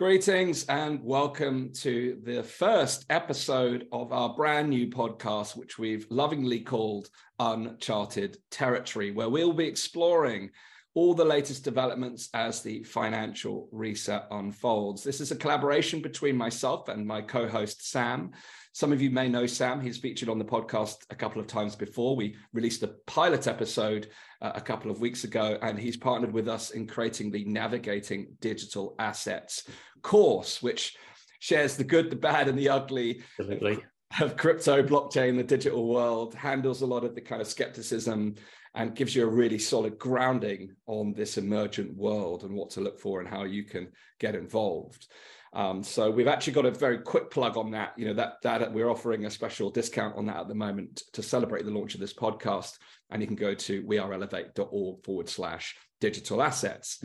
[0.00, 6.60] Greetings and welcome to the first episode of our brand new podcast, which we've lovingly
[6.60, 10.52] called Uncharted Territory, where we'll be exploring
[10.94, 15.04] all the latest developments as the financial reset unfolds.
[15.04, 18.30] This is a collaboration between myself and my co host, Sam.
[18.72, 19.80] Some of you may know Sam.
[19.80, 22.14] He's featured on the podcast a couple of times before.
[22.14, 24.08] We released a pilot episode
[24.40, 28.36] uh, a couple of weeks ago, and he's partnered with us in creating the Navigating
[28.40, 29.64] Digital Assets
[30.02, 30.96] course, which
[31.40, 33.82] shares the good, the bad, and the ugly Absolutely.
[34.20, 38.36] of crypto, blockchain, the digital world, handles a lot of the kind of skepticism
[38.74, 43.00] and gives you a really solid grounding on this emergent world and what to look
[43.00, 43.88] for and how you can
[44.20, 45.08] get involved.
[45.52, 47.92] Um, so we've actually got a very quick plug on that.
[47.96, 51.22] You know that that we're offering a special discount on that at the moment to
[51.22, 52.78] celebrate the launch of this podcast,
[53.10, 57.02] and you can go to weareelevate.org forward slash digital assets.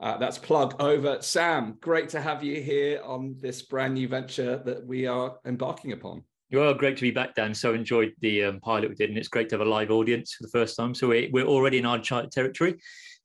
[0.00, 1.18] Uh, that's plug over.
[1.20, 5.92] Sam, great to have you here on this brand new venture that we are embarking
[5.92, 6.22] upon.
[6.52, 7.52] Well, great to be back, Dan.
[7.52, 10.34] So enjoyed the um, pilot we did, and it's great to have a live audience
[10.34, 10.94] for the first time.
[10.94, 12.76] So we're, we're already in uncharted territory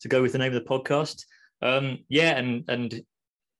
[0.02, 1.24] to go with the name of the podcast.
[1.62, 3.02] Um, yeah, and and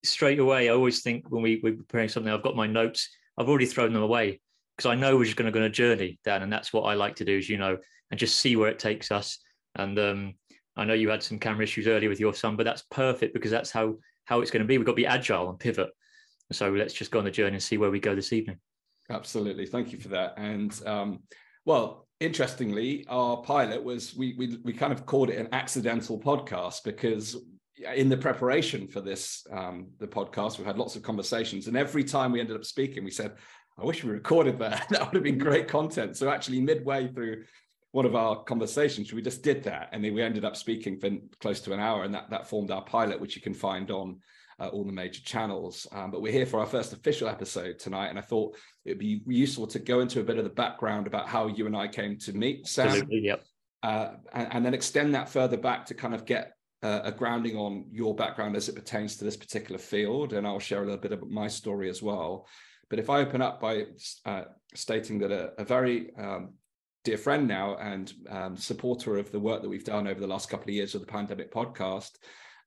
[0.04, 3.50] straight away, I always think when we, we're preparing something, I've got my notes, I've
[3.50, 4.42] already thrown them away
[4.76, 6.84] because I know we're just going to go on a journey, Dan, and that's what
[6.84, 7.78] I like to do, as you know,
[8.12, 9.40] and just see where it takes us.
[9.76, 10.34] And um,
[10.76, 13.52] I know you had some camera issues earlier with your son, but that's perfect because
[13.52, 14.78] that's how how it's going to be.
[14.78, 15.90] We've got to be agile and pivot.
[16.52, 18.58] So let's just go on the journey and see where we go this evening.
[19.10, 20.36] Absolutely, thank you for that.
[20.38, 21.24] And um,
[21.66, 26.84] well, interestingly, our pilot was we we we kind of called it an accidental podcast
[26.84, 27.38] because
[27.96, 32.04] in the preparation for this um, the podcast we've had lots of conversations and every
[32.04, 33.34] time we ended up speaking we said
[33.80, 34.88] i wish we recorded that.
[34.90, 36.18] That would have been great content.
[36.18, 37.44] So actually midway through
[37.92, 41.12] one of our conversations we just did that and then we ended up speaking for
[41.40, 44.20] close to an hour and that that formed our pilot which you can find on
[44.60, 45.88] uh, all the major channels.
[45.92, 49.00] Um, but we're here for our first official episode tonight and i thought it would
[49.00, 51.88] be useful to go into a bit of the background about how you and i
[51.88, 52.88] came to meet sam.
[52.88, 53.44] Absolutely, yep.
[53.82, 57.56] Uh, and, and, then extend that further back to kind of get uh, a grounding
[57.56, 61.00] on your background as it pertains to this particular field, and I'll share a little
[61.00, 62.46] bit of my story as well.
[62.90, 63.86] But if I open up by
[64.26, 64.44] uh,
[64.76, 66.54] stating that a, a very um,
[67.04, 70.50] dear friend now and um, supporter of the work that we've done over the last
[70.50, 72.12] couple of years of the Pandemic Podcast,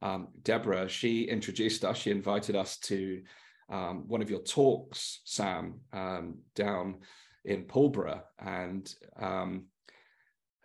[0.03, 3.23] um, Deborah, she introduced us, she invited us to
[3.71, 6.97] um, one of your talks, Sam, um, down
[7.45, 8.23] in Pulborough.
[8.39, 9.67] And um,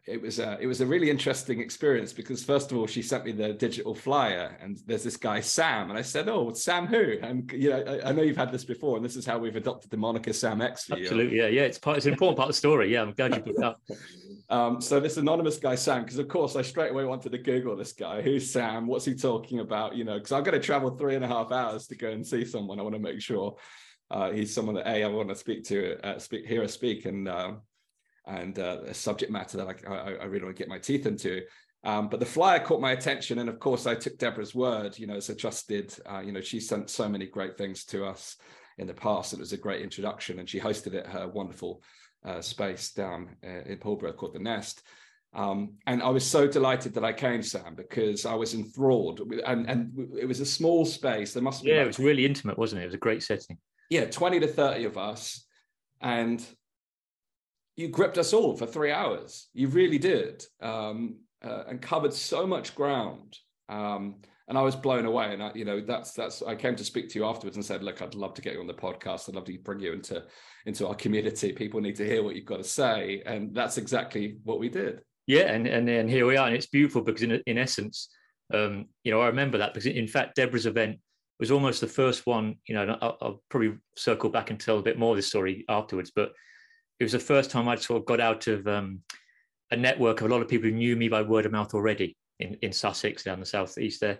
[0.08, 3.24] it was a it was a really interesting experience because first of all she sent
[3.24, 7.18] me the digital flyer and there's this guy Sam and I said oh Sam who
[7.22, 9.56] and you know I, I know you've had this before and this is how we've
[9.56, 11.44] adopted the moniker Sam X for Absolutely, you.
[11.44, 11.62] yeah, yeah.
[11.64, 11.98] It's part.
[11.98, 12.92] It's an important part of the story.
[12.92, 13.76] Yeah, I'm glad you put that
[14.50, 17.76] um, so this anonymous guy Sam, because of course I straight away wanted to Google
[17.76, 18.24] this guy.
[18.24, 18.88] Who's Sam?
[18.88, 19.96] What's he talking about?
[19.96, 22.26] You know, because I'm going to travel three and a half hours to go and
[22.26, 22.80] see someone.
[22.80, 23.56] I want to make sure
[24.10, 27.06] uh, he's someone that a I want to speak to, uh, speak, hear us speak,
[27.06, 27.54] and uh,
[28.26, 31.06] and uh, a subject matter that I, I, I, really want to get my teeth
[31.06, 31.42] into.
[31.84, 34.98] Um, but the flyer caught my attention, and of course, I took Deborah's word.
[35.00, 38.06] You know, as a trusted, uh, you know, she sent so many great things to
[38.06, 38.38] us
[38.78, 39.34] in the past.
[39.34, 41.82] It was a great introduction, and she hosted it her wonderful
[42.24, 44.84] uh, space down uh, in Pulborough called the Nest.
[45.34, 49.68] Um, and I was so delighted that I came, Sam, because I was enthralled, and
[49.70, 51.34] and it was a small space.
[51.34, 52.84] There must be yeah, it was really intimate, wasn't it?
[52.84, 53.58] It was a great setting.
[53.90, 55.46] Yeah, twenty to thirty of us,
[56.02, 56.46] and
[57.76, 59.50] you gripped us all for three hours.
[59.54, 63.38] You really did, um, uh, and covered so much ground.
[63.70, 64.18] Um,
[64.48, 65.34] and I was blown away.
[65.34, 66.42] And I, you know, that's that's.
[66.42, 68.60] I came to speak to you afterwards and said, "Look, I'd love to get you
[68.60, 69.30] on the podcast.
[69.30, 70.24] I'd love to bring you into
[70.66, 71.54] into our community.
[71.54, 75.02] People need to hear what you've got to say." And that's exactly what we did.
[75.26, 78.10] Yeah, and and, and here we are, and it's beautiful because in in essence,
[78.54, 81.00] um, you know, I remember that because in fact, Deborah's event
[81.40, 82.56] was almost the first one.
[82.68, 85.64] You know, I'll, I'll probably circle back and tell a bit more of this story
[85.70, 86.34] afterwards, but
[87.02, 89.00] it was the first time I'd sort of got out of um,
[89.72, 92.16] a network of a lot of people who knew me by word of mouth already
[92.40, 94.20] in, in Sussex down the southeast there.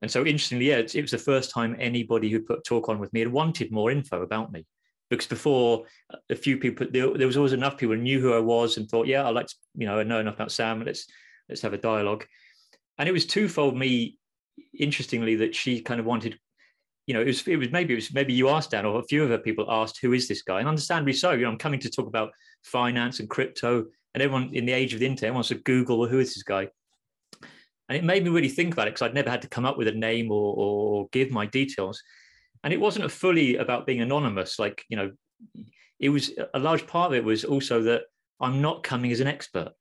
[0.00, 3.00] And so interestingly, yeah, it, it was the first time anybody who put talk on
[3.00, 4.64] with me had wanted more info about me.
[5.10, 5.86] Because before
[6.30, 8.88] a few people, there, there was always enough people who knew who I was and
[8.88, 10.84] thought, yeah, I like to, you know, I know enough about Sam.
[10.84, 11.08] Let's
[11.48, 12.26] let's have a dialogue.
[12.96, 13.76] And it was twofold.
[13.76, 14.18] Me,
[14.72, 16.38] interestingly, that she kind of wanted
[17.06, 19.04] you know, it was, it was maybe it was maybe you asked Dan or a
[19.04, 20.60] few other people asked, who is this guy?
[20.60, 21.32] And understandably so.
[21.32, 22.30] You know, I'm coming to talk about
[22.62, 23.84] finance and crypto,
[24.14, 26.68] and everyone in the age of the internet wants to Google who is this guy.
[27.88, 29.76] And it made me really think about it because I'd never had to come up
[29.76, 32.02] with a name or, or give my details.
[32.62, 34.58] And it wasn't fully about being anonymous.
[34.58, 35.12] Like, you know,
[36.00, 38.02] it was a large part of it was also that
[38.40, 39.72] I'm not coming as an expert.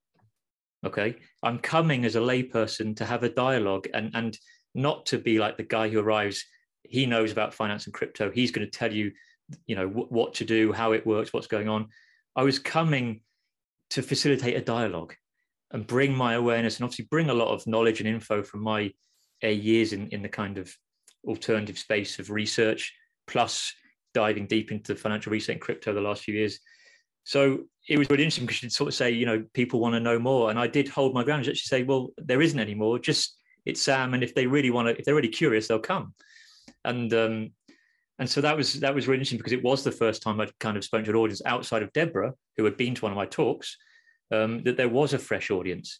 [0.86, 1.16] Okay.
[1.42, 4.38] I'm coming as a layperson to have a dialogue and, and
[4.75, 6.46] not to be like the guy who arrives
[6.83, 8.31] he knows about finance and crypto.
[8.31, 9.12] He's going to tell you,
[9.65, 11.88] you know, w- what to do, how it works, what's going on.
[12.35, 13.21] I was coming
[13.91, 15.15] to facilitate a dialogue
[15.71, 18.91] and bring my awareness and obviously bring a lot of knowledge and info from my
[19.44, 20.74] uh, years in, in the kind of
[21.27, 22.94] alternative space of research,
[23.27, 23.74] plus
[24.13, 26.59] diving deep into financial research and crypto the last few years.
[27.24, 30.00] So it was really interesting because she'd sort of say, you know, people want to
[30.00, 30.50] know more.
[30.50, 33.00] And I did hold my ground and actually say, well, there isn't any more.
[33.00, 34.13] Just it's Sam.
[34.13, 36.13] And if they really want to, if they're really curious, they'll come.
[36.85, 37.51] And um,
[38.19, 40.57] and so that was that was really interesting because it was the first time I'd
[40.59, 43.18] kind of spoken to an audience outside of Deborah, who had been to one of
[43.18, 43.77] my talks,
[44.31, 46.00] um, that there was a fresh audience.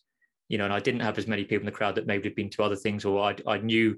[0.50, 2.35] You know, and I didn't have as many people in the crowd that maybe had
[2.35, 3.97] been to other things, or I, I knew,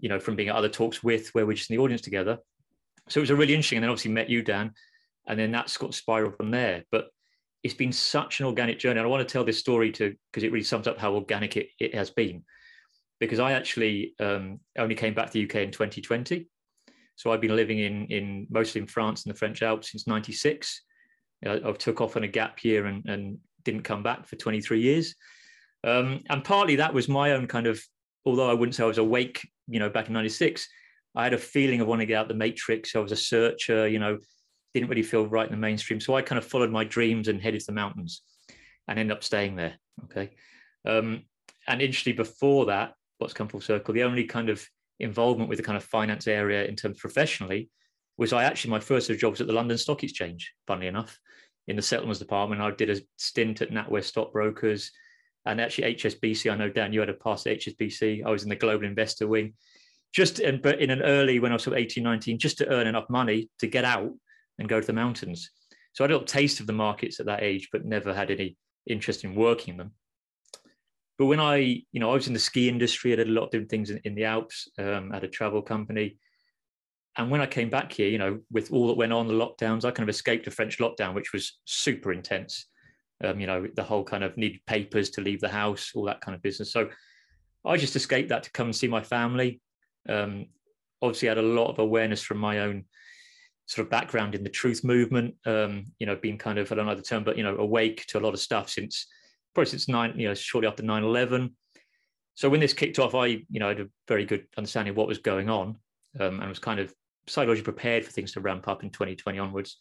[0.00, 2.38] you know, from being at other talks with where we're just in the audience together.
[3.08, 3.76] So it was a really interesting.
[3.76, 4.72] And then obviously met you, Dan,
[5.28, 6.84] and then that's got spiraled from there.
[6.90, 7.08] But
[7.62, 8.98] it's been such an organic journey.
[8.98, 11.56] And I want to tell this story to because it really sums up how organic
[11.56, 12.42] it, it has been.
[13.26, 16.48] Because I actually um, only came back to the UK in 2020.
[17.16, 20.82] So I've been living in in mostly in France and the French Alps since '96.
[21.46, 24.80] I, I took off on a gap year and, and didn't come back for 23
[24.80, 25.14] years.
[25.84, 27.80] Um, and partly that was my own kind of,
[28.24, 30.68] although I wouldn't say I was awake, you know, back in '96,
[31.14, 32.96] I had a feeling of wanting to get out the matrix.
[32.96, 34.18] I was a searcher, you know,
[34.74, 36.00] didn't really feel right in the mainstream.
[36.00, 38.22] So I kind of followed my dreams and headed to the mountains
[38.88, 39.74] and ended up staying there.
[40.04, 40.30] Okay.
[40.86, 41.22] Um,
[41.68, 44.66] and interestingly, before that, what's come full circle, the only kind of
[45.00, 47.70] involvement with the kind of finance area in terms professionally
[48.18, 51.18] was I actually, my first of jobs at the London Stock Exchange, funnily enough,
[51.66, 52.60] in the settlements department.
[52.60, 54.90] I did a stint at NatWest Stockbrokers
[55.46, 56.52] and actually HSBC.
[56.52, 58.24] I know, Dan, you had a pass at HSBC.
[58.24, 59.54] I was in the global investor wing.
[60.12, 62.68] Just in, but in an early, when I was sort of 18, 19, just to
[62.68, 64.12] earn enough money to get out
[64.58, 65.50] and go to the mountains.
[65.94, 68.30] So I had a little taste of the markets at that age, but never had
[68.30, 69.92] any interest in working them.
[71.22, 73.44] But when I, you know, I was in the ski industry, I did a lot
[73.44, 76.18] of different things in, in the Alps, um, had a travel company.
[77.16, 79.84] And when I came back here, you know, with all that went on, the lockdowns,
[79.84, 82.66] I kind of escaped a French lockdown, which was super intense.
[83.22, 86.20] Um, you know, the whole kind of needed papers to leave the house, all that
[86.22, 86.72] kind of business.
[86.72, 86.90] So
[87.64, 89.60] I just escaped that to come and see my family.
[90.08, 90.46] Um,
[91.02, 92.86] obviously, I had a lot of awareness from my own
[93.66, 95.36] sort of background in the truth movement.
[95.46, 98.06] Um, you know, being kind of I don't know the term, but you know, awake
[98.08, 99.06] to a lot of stuff since
[99.54, 101.52] probably since nine, you know, shortly after 9-11.
[102.34, 105.06] So when this kicked off, I you know had a very good understanding of what
[105.06, 105.76] was going on,
[106.18, 106.94] um, and was kind of
[107.26, 109.78] psychologically prepared for things to ramp up in 2020 onwards.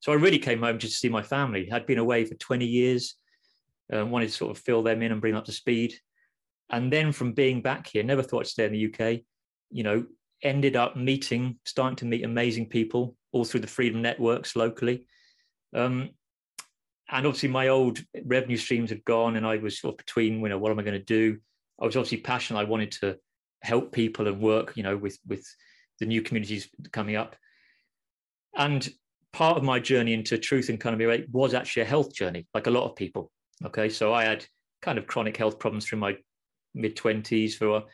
[0.00, 1.70] So I really came home just to see my family.
[1.70, 3.16] I'd been away for 20 years,
[3.94, 5.94] uh, wanted to sort of fill them in and bring them up to speed.
[6.70, 9.20] And then from being back here, never thought I'd stay in the UK.
[9.70, 10.06] You know,
[10.42, 15.06] ended up meeting, starting to meet amazing people all through the freedom networks locally.
[15.74, 16.10] Um,
[17.12, 20.48] and obviously, my old revenue streams had gone, and I was sort of between, you
[20.48, 21.38] know, what am I going to do?
[21.80, 22.60] I was obviously passionate.
[22.60, 23.16] I wanted to
[23.62, 25.44] help people and work, you know, with with
[25.98, 27.36] the new communities coming up.
[28.56, 28.88] And
[29.32, 32.70] part of my journey into truth and economy was actually a health journey, like a
[32.70, 33.30] lot of people.
[33.64, 34.46] Okay, so I had
[34.82, 36.16] kind of chronic health problems through my
[36.74, 37.84] mid twenties for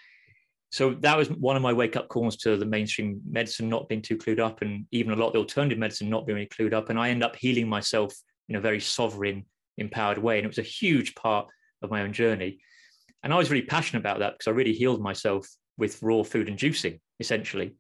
[0.70, 4.02] so that was one of my wake up calls to the mainstream medicine not being
[4.02, 6.74] too clued up and even a lot of the alternative medicine not being really clued
[6.74, 8.14] up and i end up healing myself
[8.48, 9.44] in a very sovereign
[9.78, 10.38] empowered way.
[10.38, 11.48] And it was a huge part
[11.82, 12.60] of my own journey.
[13.22, 15.48] And i was really passionate about that because i really healed myself
[15.78, 17.74] with raw food and juicing essentially.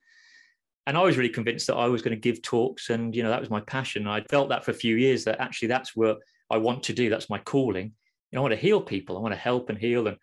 [0.86, 3.30] And i was really convinced that i was going to give talks and you know
[3.30, 4.06] that was my passion.
[4.06, 6.18] I felt that for a few years that actually that's what
[6.50, 7.10] i want to do.
[7.10, 7.92] That's my calling.
[8.30, 9.16] You know, i want to heal people.
[9.16, 10.16] I want to help and heal and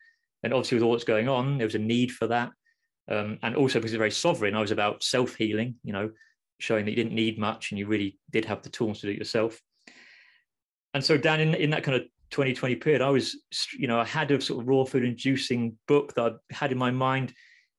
[0.43, 2.51] and obviously, with all that's going on, there was a need for that.
[3.09, 6.11] Um, and also because it's very sovereign, I was about self healing, you know,
[6.59, 9.13] showing that you didn't need much and you really did have the tools to do
[9.13, 9.59] it yourself.
[10.93, 13.37] And so, Dan, in, in that kind of 2020 period, I was,
[13.77, 16.77] you know, I had a sort of raw food inducing book that I had in
[16.77, 17.33] my mind,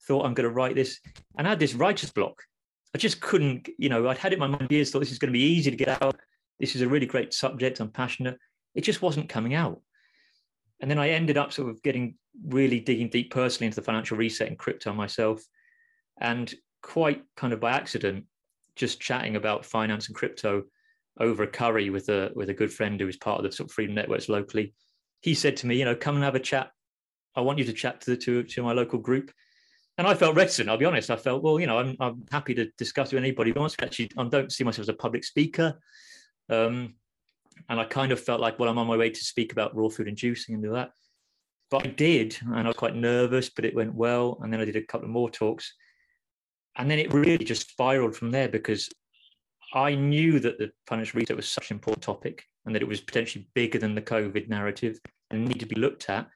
[0.07, 1.01] thought I'm going to write this,
[1.39, 2.43] and I had this writer's block.
[2.95, 5.19] I just couldn't, you know, I'd had it in my mind years, thought this is
[5.19, 6.17] going to be easy to get out.
[6.61, 7.81] This is a really great subject.
[7.81, 8.39] I'm passionate.
[8.75, 9.81] It just wasn't coming out.
[10.81, 12.17] And then I ended up sort of getting
[12.47, 15.43] really digging deep personally into the financial reset and crypto myself.
[16.21, 16.53] And
[16.83, 18.27] quite kind of by accident,
[18.77, 20.65] just chatting about finance and crypto
[21.19, 23.71] over a curry with a with a good friend who was part of the sort
[23.71, 24.75] of freedom networks locally.
[25.21, 26.71] He said to me, you know, come and have a chat.
[27.37, 29.33] I want you to chat to the to, to my local group.
[29.97, 31.11] And I felt reticent, I'll be honest.
[31.11, 33.85] I felt, well, you know, I'm, I'm happy to discuss with anybody who wants to.
[33.85, 35.79] Actually, I don't see myself as a public speaker.
[36.51, 36.95] Um,
[37.69, 39.89] and I kind of felt like, well, I'm on my way to speak about raw
[39.89, 40.91] food and juicing and do that.
[41.71, 44.39] But I did, and I was quite nervous, but it went well.
[44.43, 45.73] And then I did a couple of more talks.
[46.77, 48.91] And then it really just spiraled from there because
[49.75, 53.01] I knew that the financial research was such an important topic and that it was
[53.01, 54.99] potentially bigger than the COVID narrative
[55.31, 56.29] and needed to be looked at.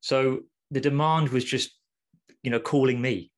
[0.00, 0.40] So
[0.70, 1.78] the demand was just,
[2.42, 3.30] you know, calling me.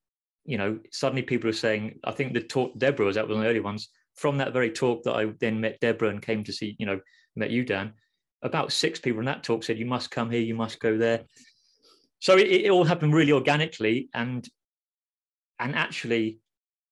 [0.47, 3.39] you know, suddenly people are saying, I think the talk Deborah was that was one
[3.39, 3.89] of the early ones.
[4.15, 6.99] From that very talk that I then met Deborah and came to see, you know,
[7.35, 7.93] met you, Dan.
[8.41, 11.25] About six people in that talk said, "You must come here, you must go there."
[12.19, 14.47] So it, it all happened really organically, and
[15.59, 16.39] and actually,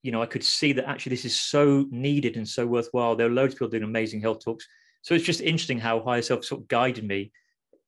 [0.05, 3.15] you know, I could see that actually this is so needed and so worthwhile.
[3.15, 4.67] There are loads of people doing amazing health talks.
[5.01, 7.31] So it's just interesting how higher self sort of guided me.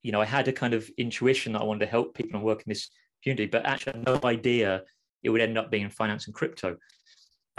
[0.01, 2.43] You know, I had a kind of intuition that I wanted to help people and
[2.43, 2.89] work in this
[3.21, 4.81] community, but actually no idea
[5.21, 6.77] it would end up being in finance and crypto.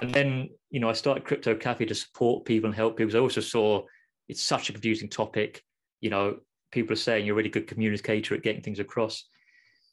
[0.00, 3.16] And then, you know, I started Crypto Cafe to support people and help people.
[3.16, 3.82] I also saw
[4.28, 5.62] it's such a confusing topic.
[6.00, 6.38] You know,
[6.72, 9.24] people are saying you're a really good communicator at getting things across.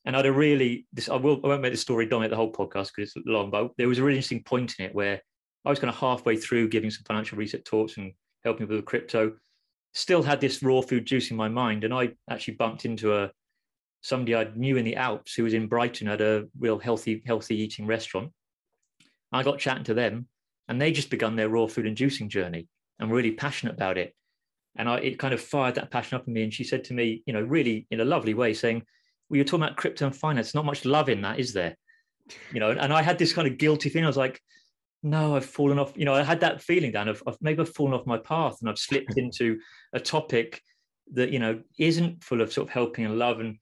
[0.06, 2.38] And I had a really this I will I won't make the story dominate the
[2.38, 5.22] whole podcast because it's long, but there was a really interesting point in it where
[5.66, 8.86] I was kind of halfway through giving some financial reset talks and helping people with
[8.86, 9.34] crypto,
[9.94, 11.84] still had this raw food juice in my mind.
[11.84, 13.32] And I actually bumped into a
[14.02, 17.56] somebody I knew in the Alps who was in Brighton at a real healthy, healthy
[17.56, 18.32] eating restaurant.
[19.32, 20.28] I got chatting to them
[20.68, 22.68] and they just begun their raw food and juicing journey
[23.00, 24.14] and were really passionate about it.
[24.76, 26.44] And I, it kind of fired that passion up in me.
[26.44, 28.84] And she said to me, you know, really in a lovely way, saying,
[29.30, 30.54] well, you're talking about crypto and finance.
[30.54, 31.76] Not much love in that, is there?
[32.52, 34.04] You know, and I had this kind of guilty thing.
[34.04, 34.42] I was like,
[35.04, 35.94] no, I've fallen off.
[35.96, 38.58] You know, I had that feeling, Dan, of, of maybe I've fallen off my path
[38.60, 39.20] and I've slipped mm-hmm.
[39.20, 39.60] into
[39.94, 40.62] a topic
[41.14, 43.40] that, you know, isn't full of sort of helping and love.
[43.40, 43.58] And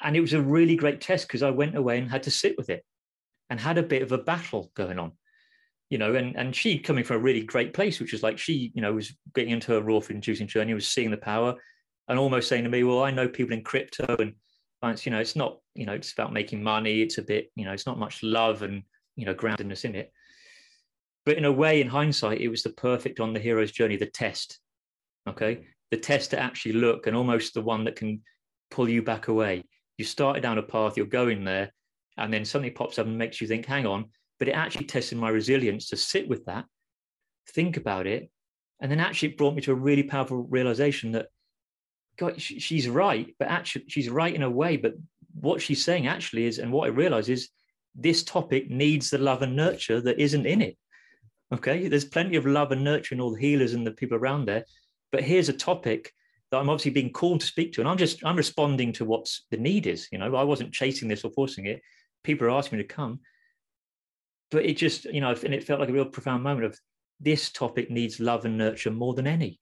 [0.00, 2.56] and it was a really great test because I went away and had to sit
[2.58, 2.84] with it
[3.48, 5.12] and had a bit of a battle going on.
[5.88, 8.72] You know, and and she coming from a really great place, which was like she,
[8.74, 11.54] you know, was getting into her raw food inducing journey, was seeing the power,
[12.08, 14.34] and almost saying to me, Well, I know people in crypto and
[15.04, 17.02] you know, it's not, you know, it's about making money.
[17.02, 18.82] It's a bit, you know, it's not much love and,
[19.16, 20.12] you know, groundedness in it.
[21.26, 24.06] But in a way, in hindsight, it was the perfect on the hero's journey, the
[24.06, 24.58] test.
[25.26, 25.66] Okay.
[25.90, 28.22] The test to actually look and almost the one that can
[28.70, 29.64] pull you back away.
[29.96, 31.72] You started down a path, you're going there,
[32.16, 34.06] and then something pops up and makes you think, hang on.
[34.38, 36.64] But it actually tested my resilience to sit with that,
[37.50, 38.30] think about it.
[38.80, 41.28] And then actually it brought me to a really powerful realization that
[42.16, 44.76] God, she's right, but actually she's right in a way.
[44.76, 44.94] But
[45.40, 47.48] what she's saying actually is, and what I realize is,
[47.94, 50.76] this topic needs the love and nurture that isn't in it.
[51.52, 54.46] Okay, there's plenty of love and nurture in all the healers and the people around
[54.46, 54.64] there,
[55.12, 56.12] but here's a topic
[56.50, 59.44] that I'm obviously being called to speak to, and I'm just I'm responding to what's
[59.50, 60.08] the need is.
[60.10, 61.82] You know, I wasn't chasing this or forcing it.
[62.24, 63.20] People are asking me to come,
[64.50, 66.78] but it just you know, and it felt like a real profound moment of
[67.20, 69.60] this topic needs love and nurture more than any.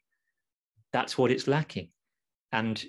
[0.93, 1.91] That's what it's lacking
[2.53, 2.85] and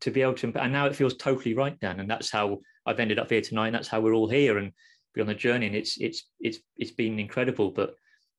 [0.00, 3.00] to be able to and now it feels totally right dan and that's how i've
[3.00, 4.72] ended up here tonight and that's how we're all here and
[5.14, 7.94] be on the journey and it's it's it's it's been incredible but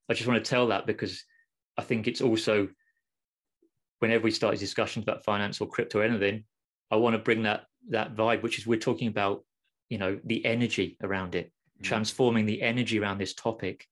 [0.08, 1.24] i just want to tell that because
[1.76, 2.68] i think it's also
[3.98, 6.44] whenever we start discussions about finance or crypto or anything
[6.90, 9.44] i want to bring that that vibe which is we're talking about
[9.88, 11.84] you know the energy around it mm-hmm.
[11.84, 13.86] transforming the energy around this topic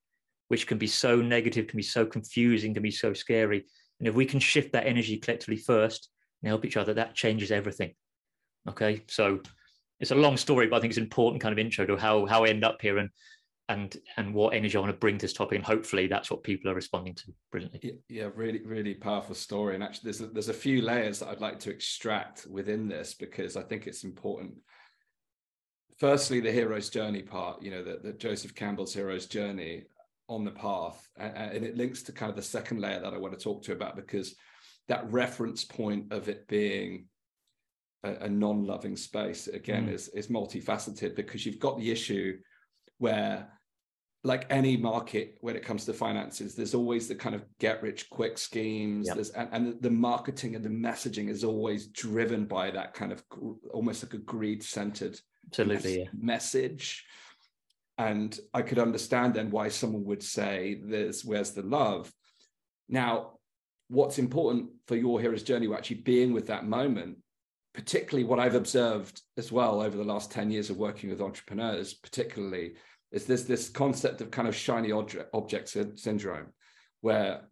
[0.48, 3.64] which can be so negative can be so confusing can be so scary
[3.98, 6.08] and if we can shift that energy collectively first
[6.42, 7.94] and help each other, that changes everything.
[8.68, 9.40] Okay, so
[10.00, 12.26] it's a long story, but I think it's an important kind of intro to how
[12.26, 13.10] how I end up here and
[13.68, 16.42] and and what energy I want to bring to this topic, and hopefully that's what
[16.42, 17.98] people are responding to brilliantly.
[18.08, 19.74] Yeah, really, really powerful story.
[19.74, 23.14] And actually, there's a, there's a few layers that I'd like to extract within this
[23.14, 24.54] because I think it's important.
[25.98, 27.62] Firstly, the hero's journey part.
[27.62, 29.84] You know, the, the Joseph Campbell's hero's journey
[30.28, 33.18] on the path, and, and it links to kind of the second layer that I
[33.18, 34.34] want to talk to about because
[34.88, 37.06] that reference point of it being
[38.04, 39.92] a, a non-loving space again mm.
[39.92, 42.38] is is multifaceted because you've got the issue
[42.98, 43.48] where
[44.24, 48.10] like any market when it comes to finances there's always the kind of get rich
[48.10, 49.14] quick schemes yep.
[49.14, 53.22] there's and, and, the marketing and the messaging is always driven by that kind of
[53.72, 56.10] almost like a greed centered absolutely mes- yeah.
[56.20, 57.04] message
[57.98, 62.12] and i could understand then why someone would say there's where's the love
[62.88, 63.37] now
[63.88, 67.16] what's important for your hero's journey were actually being with that moment
[67.74, 71.94] particularly what i've observed as well over the last 10 years of working with entrepreneurs
[71.94, 72.74] particularly
[73.10, 76.48] is this this concept of kind of shiny object, object syndrome
[77.00, 77.42] where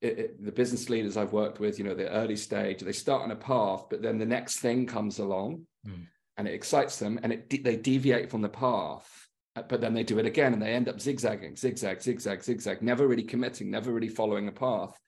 [0.00, 3.22] it, it, the business leaders i've worked with you know the early stage they start
[3.22, 6.06] on a path but then the next thing comes along mm.
[6.36, 10.04] and it excites them and it they deviate from the path uh, but then they
[10.04, 13.92] do it again and they end up zigzagging zigzag zigzag zigzag never really committing never
[13.92, 14.98] really following a path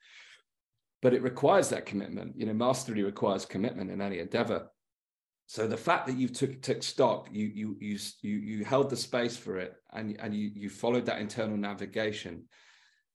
[1.03, 2.35] but it requires that commitment.
[2.37, 4.69] You know, mastery requires commitment in any endeavor.
[5.47, 8.97] So the fact that you took took stock, you you you you you held the
[8.97, 12.45] space for it, and and you you followed that internal navigation,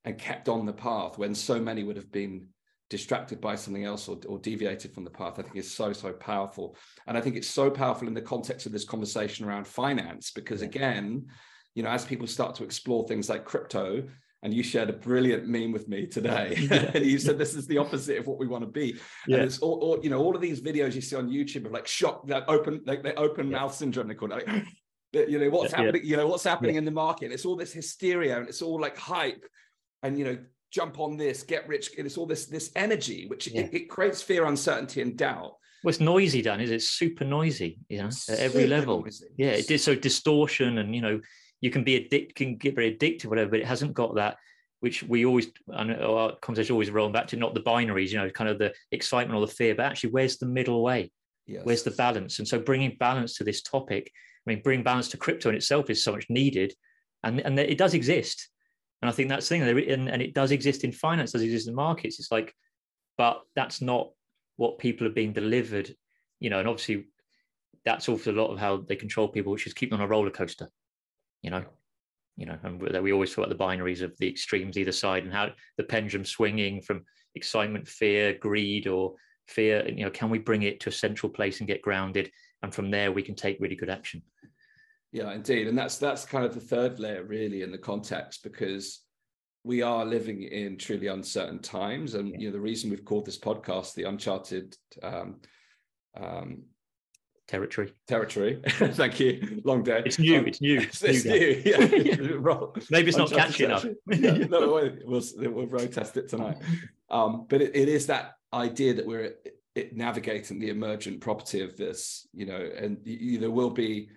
[0.06, 2.48] and kept on the path when so many would have been
[2.90, 5.38] distracted by something else or, or deviated from the path.
[5.38, 6.76] I think is so so powerful,
[7.06, 10.64] and I think it's so powerful in the context of this conversation around finance because
[10.64, 11.28] again,
[11.76, 14.08] you know, as people start to explore things like crypto,
[14.44, 17.78] and you shared a brilliant meme with me today and you said this is the
[17.78, 18.96] opposite of what we want to be
[19.28, 19.38] yeah.
[19.38, 21.72] and it's all, all, you know all of these videos you see on youtube of
[21.72, 23.58] like shock that open like the open yeah.
[23.58, 25.78] mouth syndrome they call it like, you know what's yeah.
[25.78, 28.80] happening you know what's happening in the market it's all this hysteria and it's all
[28.80, 29.46] like hype
[30.04, 30.38] and you know
[30.72, 34.46] jump on this get rich it's all this this energy which it, it, creates fear
[34.46, 36.62] uncertainty and doubt well, it's noisy, Dan.
[36.62, 37.78] Is it super noisy?
[37.90, 39.02] You know, at every level.
[39.02, 39.26] Noisy.
[39.36, 41.20] Yeah, it is so distortion, and you know,
[41.64, 44.36] you can be addicted, can get very addicted, whatever, but it hasn't got that,
[44.82, 48.30] which we always, and our conversation always rolling back to not the binaries, you know,
[48.30, 51.10] kind of the excitement or the fear, but actually, where's the middle way?
[51.48, 51.62] Yes.
[51.64, 52.40] Where's the balance?
[52.40, 54.12] And so bringing balance to this topic,
[54.46, 56.74] I mean, bring balance to crypto in itself is so much needed,
[57.24, 58.50] and and it does exist,
[59.02, 61.70] and I think that's the thing, and, and it does exist in finance, does exist
[61.70, 62.20] in markets.
[62.20, 62.54] It's like,
[63.18, 64.10] but that's not
[64.58, 65.96] what people are being delivered,
[66.42, 67.06] you know, and obviously
[67.86, 70.10] that's also a lot of how they control people, which is keep them on a
[70.10, 70.70] roller coaster
[71.44, 71.64] you know
[72.36, 75.32] you know and we always talk about the binaries of the extremes either side and
[75.32, 77.04] how the pendulum swinging from
[77.36, 79.14] excitement fear greed or
[79.48, 82.32] fear you know can we bring it to a central place and get grounded?
[82.62, 84.22] And from there we can take really good action.
[85.12, 85.68] Yeah indeed.
[85.68, 89.02] And that's that's kind of the third layer really in the context because
[89.64, 92.16] we are living in truly uncertain times.
[92.16, 92.38] And yeah.
[92.40, 95.42] you know the reason we've called this podcast the uncharted um,
[96.20, 96.64] um,
[97.48, 97.94] territory.
[98.08, 98.62] Territory.
[98.68, 99.62] Thank you.
[99.64, 100.04] Long day.
[100.06, 100.40] It's new.
[100.40, 100.80] Um, it's new.
[100.80, 101.62] It's, it's new.
[101.66, 101.78] Yeah.
[102.90, 103.86] Maybe it's not catchy enough.
[104.08, 106.58] yeah, no, we'll, we'll road test it tonight.
[107.10, 109.36] Um, but it, it is that idea that we're
[109.76, 114.10] it, navigating the emergent property of this, you know, and you, there will be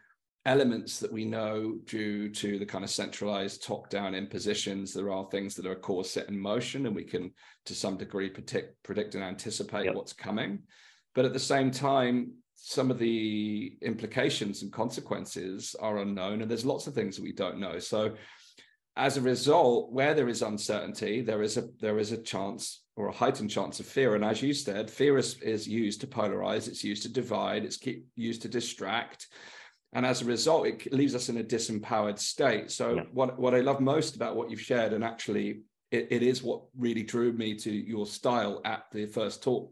[0.44, 4.92] elements that we know due to the kind of centralized top-down impositions.
[4.92, 7.32] There are things that are of course set in motion, and we can,
[7.64, 9.94] to some degree, predict, predict and anticipate yep.
[9.94, 10.60] what's coming.
[11.14, 16.64] But at the same time, some of the implications and consequences are unknown, and there's
[16.64, 17.78] lots of things that we don't know.
[17.78, 18.14] So,
[18.96, 23.08] as a result, where there is uncertainty, there is a there is a chance or
[23.08, 24.14] a heightened chance of fear.
[24.14, 27.76] And as you said, fear is, is used to polarize, it's used to divide, it's
[27.76, 29.26] keep, used to distract.
[29.92, 32.70] And as a result, it leaves us in a disempowered state.
[32.70, 33.02] So, yeah.
[33.12, 36.62] what, what I love most about what you've shared, and actually it, it is what
[36.76, 39.70] really drew me to your style at the first talk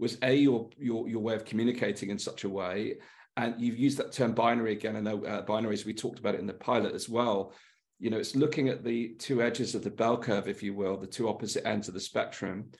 [0.00, 2.96] was a your your your way of communicating in such a way.
[3.36, 4.96] And you've used that term binary again.
[4.96, 7.52] I know uh, binaries we talked about it in the pilot as well.
[7.98, 10.96] You know it's looking at the two edges of the bell curve if you will
[10.96, 12.70] the two opposite ends of the spectrum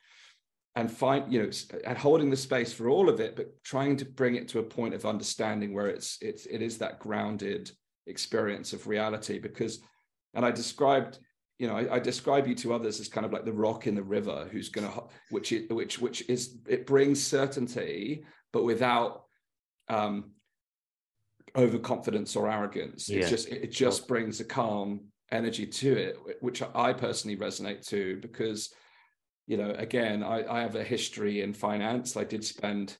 [0.77, 1.51] and find you know
[1.87, 4.63] and holding the space for all of it but trying to bring it to a
[4.63, 7.71] point of understanding where it's it's it is that grounded
[8.07, 9.39] experience of reality.
[9.39, 9.81] Because
[10.33, 11.19] and i described
[11.61, 13.95] you know, I, I, describe you to others as kind of like the rock in
[13.95, 19.25] the river, who's going to, which is, which, which is, it brings certainty, but without
[19.91, 20.31] um,
[21.55, 23.11] overconfidence or arrogance.
[23.11, 23.27] Yeah.
[23.27, 28.17] It just, it just brings a calm energy to it, which I personally resonate to
[28.23, 28.73] because,
[29.47, 32.17] you know, again, I, I have a history in finance.
[32.17, 32.97] I did spend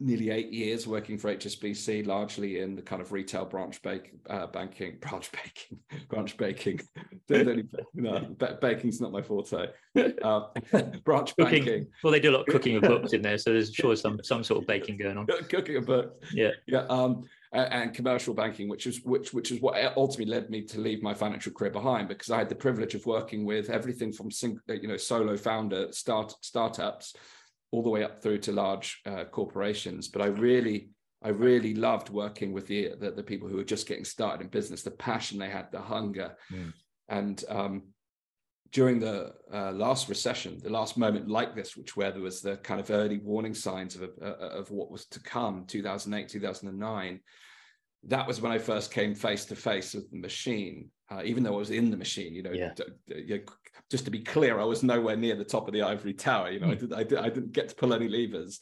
[0.00, 4.46] nearly eight years working for HSBC, largely in the kind of retail branch bake, uh,
[4.48, 5.78] banking, branch baking,
[6.08, 6.80] branch baking.
[7.94, 9.68] no, baking's not my forte.
[9.96, 10.40] Uh,
[11.04, 11.64] branch cooking.
[11.64, 11.86] banking.
[12.02, 14.18] Well, they do a lot of cooking of books in there, so there's sure some
[14.22, 15.26] some sort of baking going on.
[15.26, 16.32] Cooking of books.
[16.32, 16.86] Yeah, yeah.
[16.88, 21.02] Um, and commercial banking, which is which which is what ultimately led me to leave
[21.02, 24.30] my financial career behind because I had the privilege of working with everything from
[24.68, 27.14] you know solo founder start startups
[27.72, 30.06] all the way up through to large uh, corporations.
[30.06, 30.90] But I really,
[31.22, 34.48] I really loved working with the, the, the people who were just getting started in
[34.48, 36.72] business, the passion they had, the hunger, mm.
[37.08, 37.82] and um,
[38.72, 42.56] during the uh, last recession, the last moment like this, which where there was the
[42.58, 47.20] kind of early warning signs of uh, of what was to come, 2008, 2009.
[48.04, 51.54] That was when I first came face to face with the machine, uh, even though
[51.54, 52.34] I was in the machine.
[52.34, 52.72] You know, yeah.
[52.74, 53.22] d- d-
[53.92, 56.50] just to be clear, I was nowhere near the top of the ivory tower.
[56.50, 56.70] You know.
[56.70, 58.58] I, did, I, did, I didn't get to pull any levers,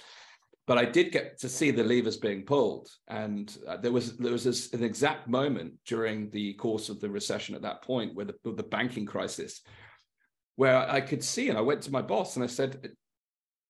[0.66, 2.88] but I did get to see the levers being pulled.
[3.06, 7.08] And uh, there was there was this, an exact moment during the course of the
[7.08, 9.62] recession at that point, where the, the banking crisis,
[10.56, 12.90] where I could see, and I went to my boss and I said,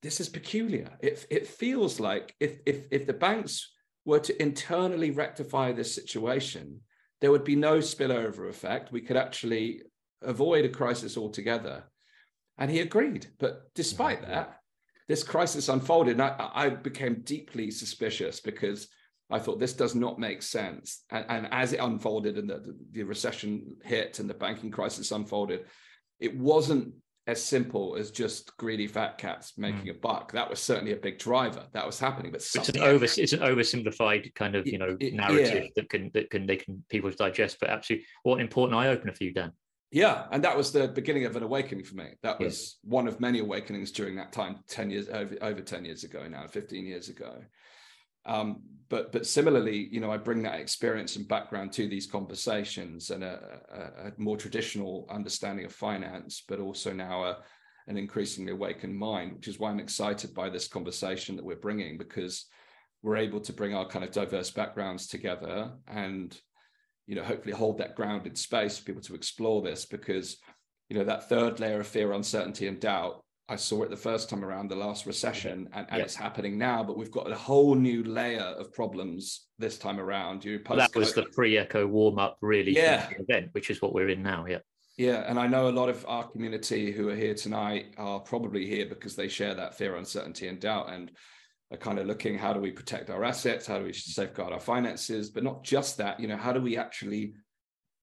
[0.00, 0.88] "This is peculiar.
[1.00, 3.70] It it feels like if if if the banks
[4.06, 6.80] were to internally rectify this situation."
[7.20, 8.92] There would be no spillover effect.
[8.92, 9.82] We could actually
[10.22, 11.84] avoid a crisis altogether.
[12.58, 13.26] And he agreed.
[13.38, 14.32] But despite mm-hmm.
[14.32, 14.60] that,
[15.08, 16.12] this crisis unfolded.
[16.12, 18.88] And I, I, became deeply suspicious because
[19.28, 21.02] I thought this does not make sense.
[21.10, 25.64] And, and as it unfolded and the, the, recession hit and the banking crisis unfolded,
[26.20, 26.94] it wasn't
[27.26, 29.90] as simple as just greedy fat cats making mm.
[29.90, 30.30] a buck.
[30.32, 31.66] That was certainly a big driver.
[31.72, 35.14] That was happening, but it's an over it's an oversimplified kind of you know it,
[35.14, 35.68] narrative yeah.
[35.76, 37.58] that can that can they can people digest.
[37.60, 39.52] But absolutely, what an important eye opener for you, Dan.
[39.92, 42.10] Yeah, and that was the beginning of an awakening for me.
[42.22, 42.76] That was yes.
[42.84, 46.46] one of many awakenings during that time, ten years over over ten years ago now,
[46.46, 47.38] fifteen years ago.
[48.24, 53.10] Um, but but similarly, you know, I bring that experience and background to these conversations
[53.10, 57.38] and a, a, a more traditional understanding of finance, but also now a,
[57.88, 61.98] an increasingly awakened mind, which is why I'm excited by this conversation that we're bringing
[61.98, 62.46] because
[63.02, 66.38] we're able to bring our kind of diverse backgrounds together and
[67.10, 70.36] you know hopefully hold that grounded space for people to explore this because
[70.88, 74.30] you know that third layer of fear uncertainty and doubt I saw it the first
[74.30, 75.76] time around the last recession, mm-hmm.
[75.76, 76.06] and, and yep.
[76.06, 76.84] it's happening now.
[76.84, 80.44] But we've got a whole new layer of problems this time around.
[80.44, 83.10] You well, that was the pre-echo warm-up, really, yeah.
[83.18, 84.46] event, which is what we're in now.
[84.46, 84.58] Yeah,
[84.96, 88.66] yeah, and I know a lot of our community who are here tonight are probably
[88.66, 91.10] here because they share that fear, uncertainty, and doubt, and
[91.72, 94.60] are kind of looking how do we protect our assets, how do we safeguard our
[94.60, 96.18] finances, but not just that.
[96.18, 97.34] You know, how do we actually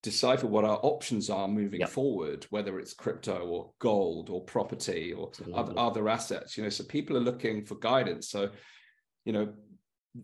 [0.04, 1.90] decipher what our options are moving yep.
[1.90, 6.56] forward, whether it's crypto or gold or property or other, other assets.
[6.56, 8.30] You know, so people are looking for guidance.
[8.30, 8.50] So,
[9.26, 9.50] you know,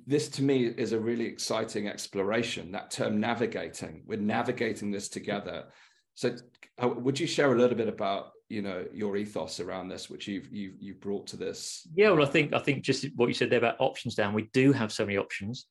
[0.08, 2.72] this to me is a really exciting exploration.
[2.72, 5.66] That term navigating, we're navigating this together.
[6.16, 6.36] So,
[6.82, 10.52] would you share a little bit about you know your ethos around this, which you've
[10.52, 11.88] you've you've brought to this?
[11.96, 14.50] Yeah, well, I think I think just what you said there about options, Dan We
[14.54, 15.66] do have so many options,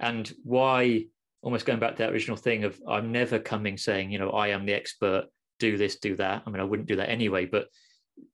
[0.00, 1.06] and why
[1.42, 4.48] almost going back to that original thing of I'm never coming saying, you know, I
[4.48, 5.26] am the expert,
[5.58, 6.42] do this, do that.
[6.46, 7.68] I mean, I wouldn't do that anyway, but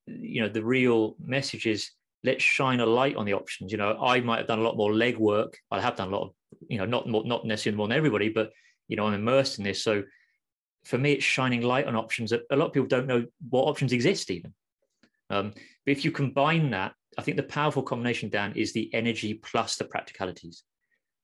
[0.05, 1.91] you know, the real message is
[2.23, 3.73] let's shine a light on the options.
[3.73, 5.55] You know, I might have done a lot more legwork.
[5.69, 6.31] I have done a lot of,
[6.69, 8.51] you know, not not necessarily more than everybody, but
[8.87, 9.83] you know, I'm immersed in this.
[9.83, 10.03] So
[10.83, 13.63] for me, it's shining light on options that a lot of people don't know what
[13.63, 14.53] options exist even.
[15.29, 15.51] Um,
[15.85, 19.77] but if you combine that, I think the powerful combination, Dan, is the energy plus
[19.77, 20.63] the practicalities.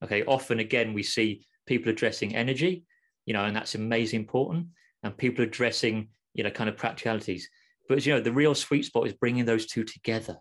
[0.04, 2.84] Okay, often again we see people addressing energy,
[3.26, 4.68] you know, and that's amazing important,
[5.02, 7.48] and people addressing, you know, kind of practicalities.
[7.88, 10.36] But you know, the real sweet spot is bringing those two together,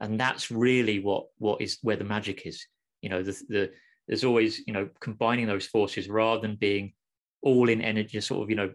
[0.00, 2.66] and that's really what what is where the magic is.
[3.00, 3.70] You know, the the
[4.06, 6.92] there's always you know combining those forces rather than being
[7.44, 8.72] all in energy, sort of you know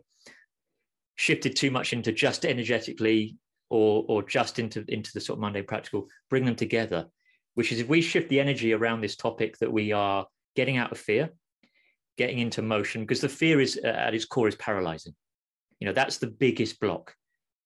[1.15, 3.35] shifted too much into just energetically
[3.69, 6.07] or or just into into the sort of mundane practical.
[6.29, 7.07] Bring them together,
[7.55, 10.91] which is if we shift the energy around this topic that we are getting out
[10.91, 11.29] of fear
[12.19, 15.15] getting into motion because the fear is uh, at its core is paralyzing.
[15.79, 17.15] You know that's the biggest block.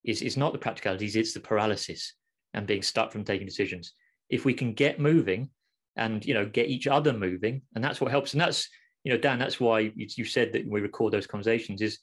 [0.03, 2.13] Is it's not the practicalities it's the paralysis
[2.53, 3.93] and being stuck from taking decisions.
[4.29, 5.49] If we can get moving
[5.95, 8.33] and you know get each other moving and that's what helps.
[8.33, 8.69] And that's
[9.03, 11.99] you know dan that's why you, said that we record those conversations is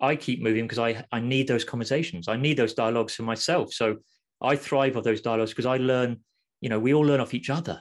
[0.00, 3.72] i keep moving because i i need those conversations i need those dialogues for myself
[3.72, 3.96] so
[4.42, 6.16] i thrive off those dialogues because i learn
[6.60, 7.80] you know we all learn off each other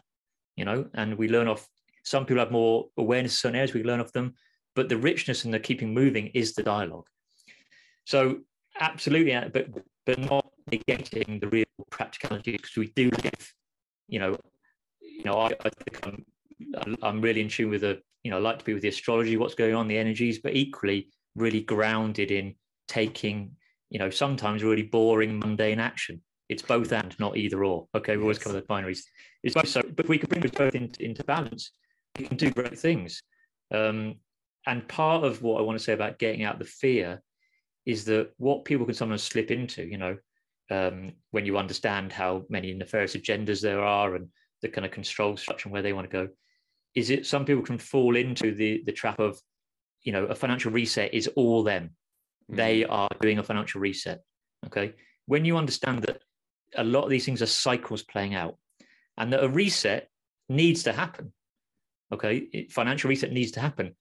[0.56, 1.68] you know and we learn off
[2.04, 4.34] some people have more awareness of certain areas, we learn off them,
[4.76, 7.08] but the richness and the keeping moving is the dialogue.
[8.06, 8.40] So
[8.80, 9.68] absolutely, uh, but
[10.06, 13.54] but not negating the real practicality because we do live,
[14.10, 14.38] you know,
[15.02, 16.26] you know, I, I think I'm
[17.02, 19.38] I'm really in tune with the, you know, I like to be with the astrology,
[19.38, 22.56] what's going on, the energies, but equally really grounded in
[22.88, 23.52] taking,
[23.90, 26.22] you know, sometimes really boring, mundane action.
[26.50, 27.88] It's both and, not either or.
[27.96, 29.02] Okay, we always cover the binaries.
[29.44, 31.72] It's both so, but we can bring those both into, into balance
[32.20, 33.22] you can do great things.
[33.74, 34.16] Um,
[34.66, 37.22] and part of what I want to say about getting out the fear
[37.86, 40.18] is that what people can sometimes slip into, you know,
[40.72, 44.30] um, when you understand how many nefarious agendas there are and
[44.62, 46.30] the kind of control structure and where they want to go,
[46.96, 49.40] is it some people can fall into the the trap of,
[50.04, 51.84] you know, a financial reset is all them.
[52.50, 52.56] Mm-hmm.
[52.56, 54.22] They are doing a financial reset.
[54.66, 54.94] Okay.
[55.26, 56.22] When you understand that
[56.76, 58.58] a lot of these things are cycles playing out
[59.18, 60.10] and that a reset
[60.50, 61.32] needs to happen
[62.14, 63.96] Okay, financial reset needs to happen.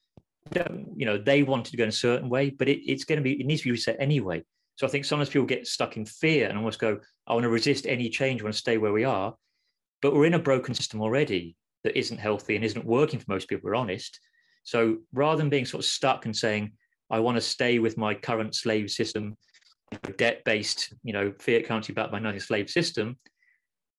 [0.54, 3.22] You know, they wanted to go in a certain way, but it, it's going to
[3.22, 4.42] be it needs to be reset anyway.
[4.76, 7.48] So I think sometimes people get stuck in fear and almost go, "I want to
[7.48, 8.42] resist any change.
[8.42, 9.34] I want to stay where we are."
[10.02, 13.48] But we're in a broken system already that isn't healthy and isn't working for most
[13.48, 13.68] people.
[13.68, 14.18] We're honest.
[14.64, 16.72] So rather than being sort of stuck and saying,
[17.10, 19.36] "I want to stay with my current slave system,
[20.16, 23.18] debt-based, you know, fiat currency backed by nothing slave system,"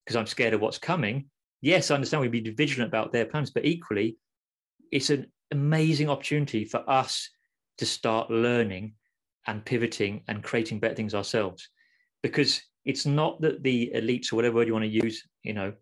[0.04, 1.30] because I'm scared of what's coming,
[1.62, 4.18] yes, I understand we'd be vigilant about their plans, but equally,
[4.92, 7.30] it's an amazing opportunity for us
[7.78, 8.96] to start learning
[9.48, 11.70] and pivoting and creating better things ourselves.
[12.22, 15.74] Because it's not that the elites or whatever word you want to use, you know,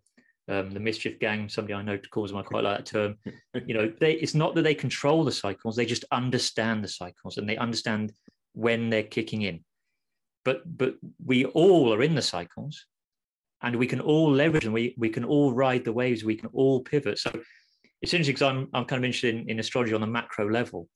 [0.48, 3.16] um, the mischief gang, somebody I know calls them, I quite like that term.
[3.66, 7.36] You know, they, it's not that they control the cycles, they just understand the cycles
[7.38, 8.12] and they understand
[8.54, 9.64] when they're kicking in.
[10.44, 12.86] but but we all are in the cycles
[13.62, 16.48] and we can all leverage and we, we can all ride the waves we can
[16.52, 17.30] all pivot so
[18.00, 20.88] it's interesting because I'm, I'm kind of interested in, in astrology on the macro level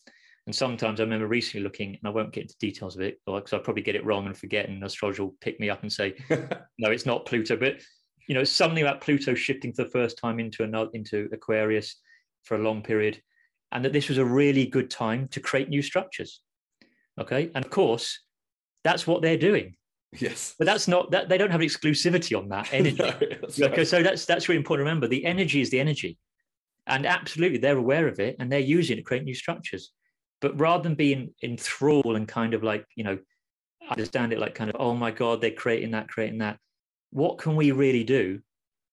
[0.46, 3.52] and sometimes i remember recently looking and i won't get into details of it because
[3.52, 6.14] i'll probably get it wrong and forget and astrology will pick me up and say
[6.78, 7.80] no it's not pluto but
[8.28, 11.96] you know something about pluto shifting for the first time into another into aquarius
[12.44, 13.20] for a long period
[13.72, 16.40] and that this was a really good time to create new structures
[17.18, 18.20] okay and of course
[18.86, 19.74] that's what they're doing.
[20.12, 20.54] Yes.
[20.56, 22.98] But that's not that they don't have exclusivity on that energy.
[22.98, 23.86] no, that's okay, right.
[23.86, 25.08] so that's that's really important to remember.
[25.08, 26.18] The energy is the energy.
[26.86, 29.90] And absolutely they're aware of it and they're using it to create new structures.
[30.40, 33.18] But rather than being enthralled and kind of like, you know,
[33.90, 36.58] understand it like kind of, oh my God, they're creating that, creating that.
[37.10, 38.40] What can we really do?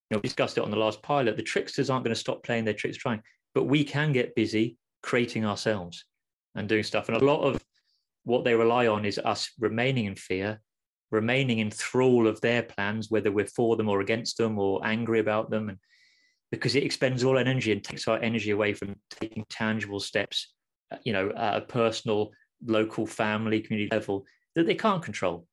[0.09, 1.37] You know, we discussed it on the last pilot.
[1.37, 3.21] The tricksters aren't going to stop playing their tricks trying,
[3.53, 6.05] but we can get busy creating ourselves
[6.55, 7.09] and doing stuff.
[7.09, 7.61] And a lot of
[8.23, 10.61] what they rely on is us remaining in fear,
[11.11, 15.19] remaining in thrall of their plans, whether we're for them or against them or angry
[15.19, 15.69] about them.
[15.69, 15.77] And
[16.51, 20.53] because it expends all energy and takes our energy away from taking tangible steps,
[20.91, 22.31] uh, you know, at a personal,
[22.65, 25.47] local, family, community level that they can't control.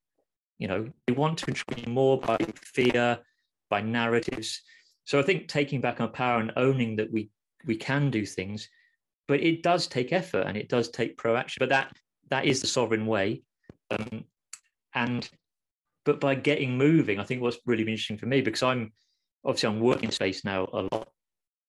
[0.60, 3.18] You know, we want to control more by fear,
[3.70, 4.60] by narratives.
[5.04, 7.30] So I think taking back our power and owning that we
[7.66, 8.68] we can do things,
[9.26, 11.60] but it does take effort and it does take proaction.
[11.60, 11.96] But that
[12.28, 13.42] that is the sovereign way.
[13.90, 14.24] Um,
[14.94, 15.28] and
[16.04, 18.92] but by getting moving, I think what's really interesting for me because I'm
[19.44, 21.08] obviously I'm working space now a lot,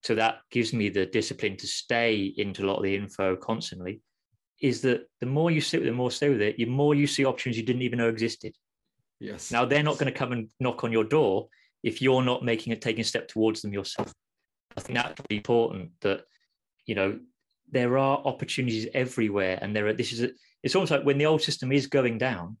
[0.02, 4.02] so that gives me the discipline to stay into a lot of the info constantly.
[4.60, 6.94] Is that the more you sit with it, the more stay with it, the more
[6.94, 8.54] you see options you didn't even know existed.
[9.22, 9.52] Yes.
[9.52, 11.48] Now they're not going to come and knock on your door
[11.82, 14.12] if you're not making it taking a step towards them yourself.
[14.76, 16.22] I think that's really important that
[16.86, 17.20] you know
[17.70, 20.30] there are opportunities everywhere, and there are this is a,
[20.62, 22.56] it's almost like when the old system is going down,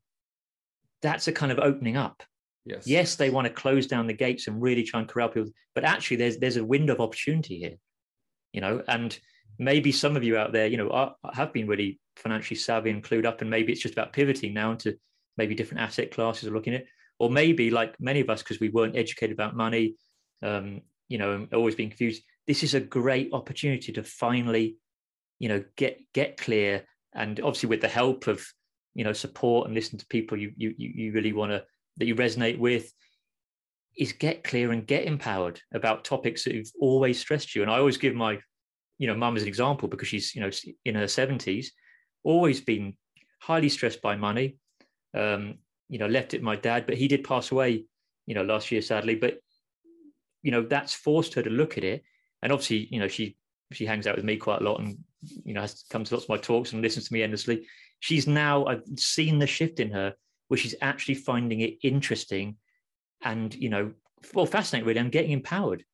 [1.02, 2.22] that's a kind of opening up.
[2.64, 2.86] Yes.
[2.86, 5.84] Yes, they want to close down the gates and really try and corral people, but
[5.84, 7.76] actually there's there's a window of opportunity here,
[8.52, 9.18] you know, and
[9.58, 13.02] maybe some of you out there, you know, are, have been really financially savvy and
[13.02, 14.96] clued up, and maybe it's just about pivoting now into
[15.36, 16.84] maybe different asset classes are looking at,
[17.18, 19.96] or maybe like many of us, because we weren't educated about money,
[20.42, 22.22] um, you know, always being confused.
[22.46, 24.76] This is a great opportunity to finally,
[25.38, 28.44] you know, get get clear and obviously with the help of
[28.94, 31.64] you know support and listen to people you you you really want to
[31.96, 32.92] that you resonate with
[33.96, 37.78] is get clear and get empowered about topics that have always stressed you and i
[37.78, 38.38] always give my
[38.98, 40.50] you know mum as an example because she's you know
[40.84, 41.66] in her 70s
[42.24, 42.94] always been
[43.40, 44.56] highly stressed by money
[45.14, 47.84] um you know left it my dad but he did pass away
[48.26, 49.14] you know last year sadly.
[49.14, 49.38] But
[50.42, 52.02] you know that's forced her to look at it.
[52.42, 53.36] And obviously you know she
[53.72, 54.98] she hangs out with me quite a lot and
[55.44, 57.66] you know has come to lots of my talks and listens to me endlessly.
[58.00, 60.14] She's now i've seen the shift in her
[60.48, 62.56] where she's actually finding it interesting
[63.22, 63.92] and you know
[64.34, 65.84] well fascinating really and getting empowered.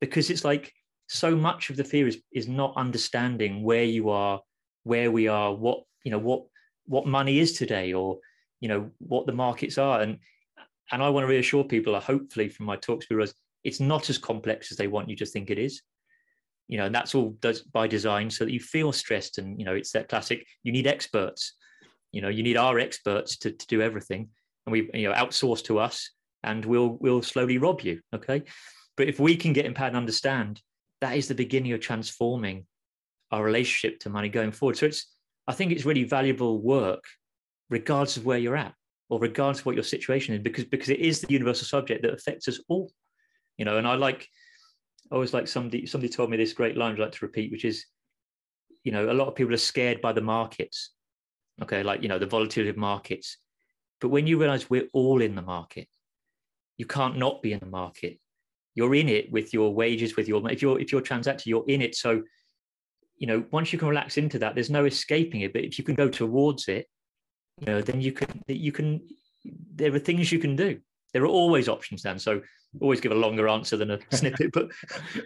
[0.00, 0.72] Because it's like
[1.08, 4.40] so much of the fear is is not understanding where you are
[4.82, 6.44] where we are what you know what
[6.86, 8.18] what money is today or
[8.60, 10.00] you know what the markets are.
[10.00, 10.18] And
[10.92, 14.18] and i want to reassure people uh, hopefully from my talks with it's not as
[14.18, 15.82] complex as they want you to think it is.
[16.68, 19.64] You know and that's all does by design so that you feel stressed and you
[19.64, 21.54] know it's that classic you need experts.
[22.12, 24.28] You know you need our experts to, to do everything.
[24.66, 26.10] And we you know outsource to us
[26.42, 28.42] and we'll we'll slowly rob you okay?
[28.96, 30.60] But if we can get empowered and understand
[31.00, 32.66] that is the beginning of transforming
[33.30, 34.76] our relationship to money going forward.
[34.76, 35.12] So it's
[35.48, 37.04] i think it's really valuable work
[37.70, 38.74] regardless of where you're at
[39.08, 42.12] or regardless of what your situation is because because it is the universal subject that
[42.12, 42.90] affects us all
[43.56, 44.28] you know and i like
[45.10, 47.64] I always like somebody somebody told me this great line I'd like to repeat, which
[47.64, 47.84] is,
[48.82, 50.92] you know, a lot of people are scared by the markets.
[51.62, 53.38] Okay, like you know, the volatility of markets.
[54.00, 55.88] But when you realize we're all in the market,
[56.76, 58.18] you can't not be in the market.
[58.74, 61.82] You're in it with your wages, with your if you're if you're transacting, you're in
[61.82, 61.94] it.
[61.94, 62.22] So,
[63.16, 65.52] you know, once you can relax into that, there's no escaping it.
[65.52, 66.86] But if you can go towards it,
[67.60, 69.00] you know, then you can you can
[69.74, 70.78] there are things you can do.
[71.12, 72.18] There are always options then.
[72.18, 72.42] So
[72.80, 74.68] always give a longer answer than a snippet, but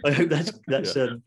[0.04, 1.02] I hope that's that's yeah.
[1.04, 1.22] um,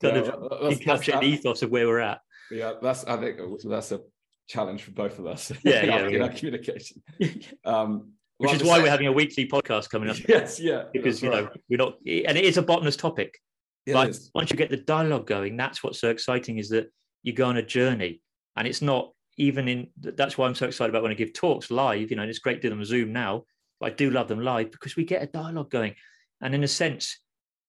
[0.00, 2.20] kind yeah, of that's, captured the ethos of where we're at.
[2.50, 4.00] Yeah, that's I think that's a
[4.48, 5.52] challenge for both of us.
[5.62, 7.02] Yeah, yeah, in our communication.
[7.64, 10.16] Um, Which is why saying, we're having a weekly podcast coming up.
[10.28, 11.44] Yes, yeah, because you right.
[11.44, 13.38] know we're not, and it is a bottomless topic.
[13.84, 16.90] It like once you get the dialogue going, that's what's so exciting is that
[17.22, 18.20] you go on a journey,
[18.56, 19.88] and it's not even in.
[19.96, 22.10] That's why I'm so excited about when I give talks live.
[22.10, 23.44] You know, and it's great to do them on Zoom now
[23.80, 25.94] but I do love them live because we get a dialogue going.
[26.40, 27.18] And in a sense,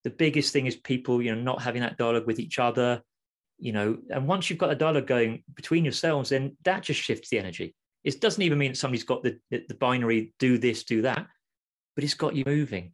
[0.04, 3.02] the biggest thing is people, you know, not having that dialogue with each other,
[3.58, 7.30] you know, and once you've got a dialogue going between yourselves, then that just shifts
[7.30, 7.76] the energy.
[8.04, 11.28] It doesn't even mean that somebody's got the, the binary do this, do that,
[11.96, 12.94] but it's got you moving.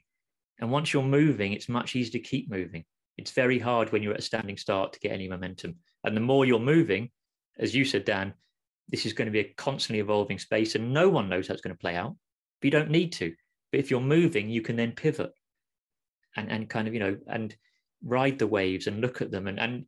[0.60, 2.86] And once you're moving, it's much easier to keep moving.
[3.18, 5.76] It's very hard when you're at a standing start to get any momentum.
[6.04, 7.12] And the more you're moving,
[7.60, 8.34] as you said, Dan,
[8.90, 11.62] this is going to be a constantly evolving space and no one knows how it's
[11.62, 12.16] going to play out.
[12.62, 13.34] But you don't need to.
[13.72, 15.32] But if you're moving, you can then pivot
[16.36, 17.56] and, and kind of, you know, and
[18.04, 19.48] ride the waves and look at them.
[19.48, 19.86] And, and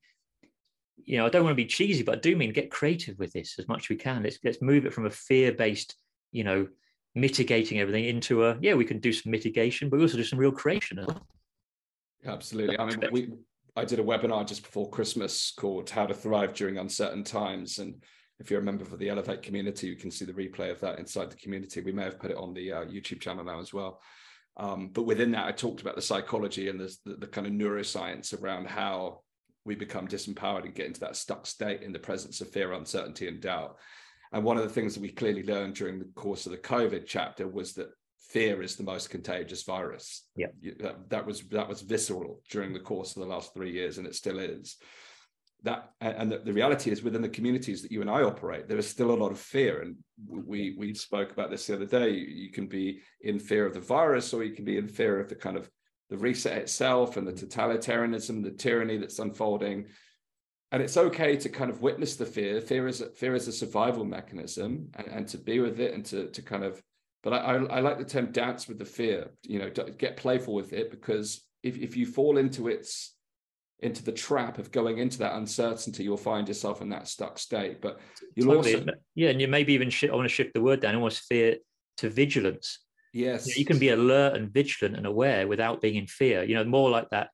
[0.98, 3.32] you know, I don't want to be cheesy, but I do mean get creative with
[3.32, 4.24] this as much as we can.
[4.24, 5.96] Let's let's move it from a fear-based,
[6.32, 6.68] you know,
[7.16, 10.40] mitigating everything into a yeah, we can do some mitigation, but we also do some
[10.40, 11.06] real creation.
[12.26, 12.78] Absolutely.
[12.78, 13.30] I mean, we
[13.76, 18.04] I did a webinar just before Christmas called "How to Thrive During Uncertain Times," and
[18.40, 21.00] if you're a member of the Elevate community, you can see the replay of that
[21.00, 21.82] inside the community.
[21.82, 24.00] We may have put it on the uh, YouTube channel now as well.
[24.58, 27.54] Um, but within that, I talked about the psychology and the, the, the kind of
[27.54, 29.22] neuroscience around how
[29.66, 33.28] we become disempowered and get into that stuck state in the presence of fear, uncertainty,
[33.28, 33.78] and doubt.
[34.32, 37.06] And one of the things that we clearly learned during the course of the COVID
[37.06, 40.28] chapter was that fear is the most contagious virus.
[40.36, 40.48] Yeah,
[40.80, 44.08] that, that was that was visceral during the course of the last three years, and
[44.08, 44.78] it still is.
[45.64, 48.78] That and the, the reality is within the communities that you and I operate, there
[48.78, 49.96] is still a lot of fear, and
[50.30, 52.12] we we spoke about this the other day.
[52.12, 55.30] You can be in fear of the virus, or you can be in fear of
[55.30, 55.70] the kind of
[56.10, 57.48] the reset itself and the mm-hmm.
[57.48, 59.88] totalitarianism, the tyranny that's unfolding.
[60.72, 62.60] And it's okay to kind of witness the fear.
[62.60, 66.06] Fear is a, fear is a survival mechanism, and, and to be with it and
[66.06, 66.82] to to kind of.
[67.24, 69.32] But I, I, I like the term dance with the fear.
[69.44, 73.16] You know, get playful with it because if if you fall into its
[73.80, 77.82] into the trap of going into that uncertainty, you'll find yourself in that stuck state.
[77.82, 78.00] But
[78.36, 78.76] you'll totally.
[78.76, 81.26] also yeah, and you maybe even sh- I want to shift the word down almost
[81.28, 81.58] fear
[81.98, 82.80] to vigilance
[83.18, 83.48] Yes.
[83.48, 86.54] You, know, you can be alert and vigilant and aware without being in fear, you
[86.54, 87.30] know, more like that,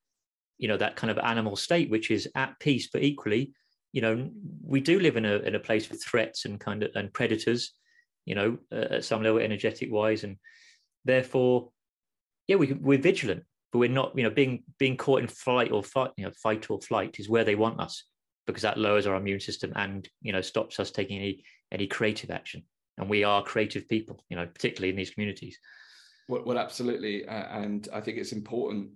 [0.58, 3.54] you know, that kind of animal state, which is at peace, but equally,
[3.92, 4.30] you know,
[4.64, 7.74] we do live in a, in a place with threats and kind of, and predators,
[8.26, 10.24] you know, uh, at some level energetic wise.
[10.24, 10.38] And
[11.04, 11.72] therefore,
[12.48, 15.84] yeah, we, we're vigilant, but we're not, you know, being, being caught in flight or
[15.84, 18.06] fight, you know, fight or flight is where they want us
[18.48, 22.30] because that lowers our immune system and, you know, stops us taking any, any creative
[22.32, 22.64] action.
[22.98, 25.58] And we are creative people you know particularly in these communities.
[26.30, 27.28] Well, well absolutely.
[27.28, 28.90] Uh, and i think it's important.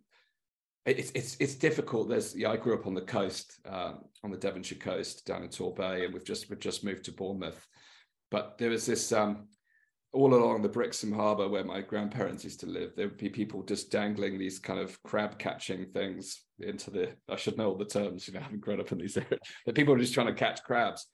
[0.86, 2.08] It's it's it's difficult.
[2.08, 5.50] There's yeah i grew up on the coast um, on the devonshire coast down in
[5.50, 7.66] torbay and we've just we've just moved to bournemouth.
[8.30, 9.48] But there was this um,
[10.18, 13.64] all along the brixham harbour where my grandparents used to live there would be people
[13.64, 17.86] just dangling these kind of crab catching things into the i should know all the
[17.86, 20.34] terms you know having grown up in these areas but people are just trying to
[20.34, 21.08] catch crabs.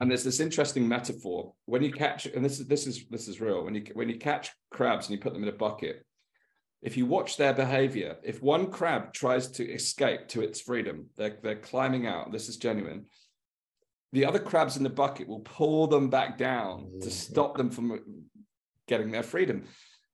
[0.00, 1.52] And there's this interesting metaphor.
[1.66, 3.64] When you catch and this is this is this is real.
[3.64, 6.04] When you when you catch crabs and you put them in a bucket
[6.80, 11.36] if you watch their behavior if one crab tries to escape to its freedom they're,
[11.42, 13.04] they're climbing out this is genuine
[14.12, 17.08] the other crabs in the bucket will pull them back down to mm-hmm.
[17.08, 18.00] stop them from
[18.88, 19.64] getting their freedom.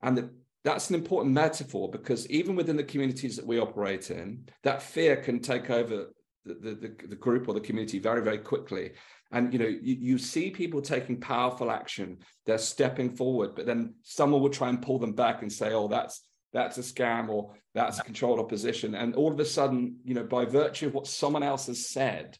[0.03, 0.31] And
[0.65, 5.17] that's an important metaphor because even within the communities that we operate in that fear
[5.17, 6.07] can take over
[6.45, 8.93] the, the, the, group or the community very very quickly.
[9.31, 12.19] And you know you, you see people taking powerful action.
[12.47, 15.89] They're stepping forward but then someone will try and pull them back and say oh
[15.89, 18.95] that's that's a scam or that's a controlled opposition.
[18.95, 22.39] And all of a sudden you know by virtue of what someone else has said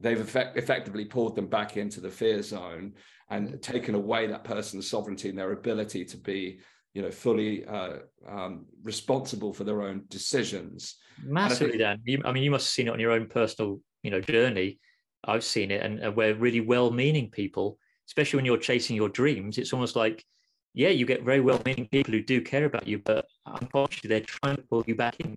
[0.00, 2.94] they've effect- effectively pulled them back into the fear zone
[3.30, 6.60] and taken away that person's sovereignty and their ability to be
[6.94, 12.32] you know fully uh, um, responsible for their own decisions massively think, dan you, i
[12.32, 14.78] mean you must have seen it on your own personal you know journey
[15.24, 19.58] I've seen it, and, we're really well-meaning people, especially when you're chasing your dreams.
[19.58, 20.24] It's almost like,
[20.74, 24.56] yeah, you get very well-meaning people who do care about you, but unfortunately, they're trying
[24.56, 25.36] to pull you back in.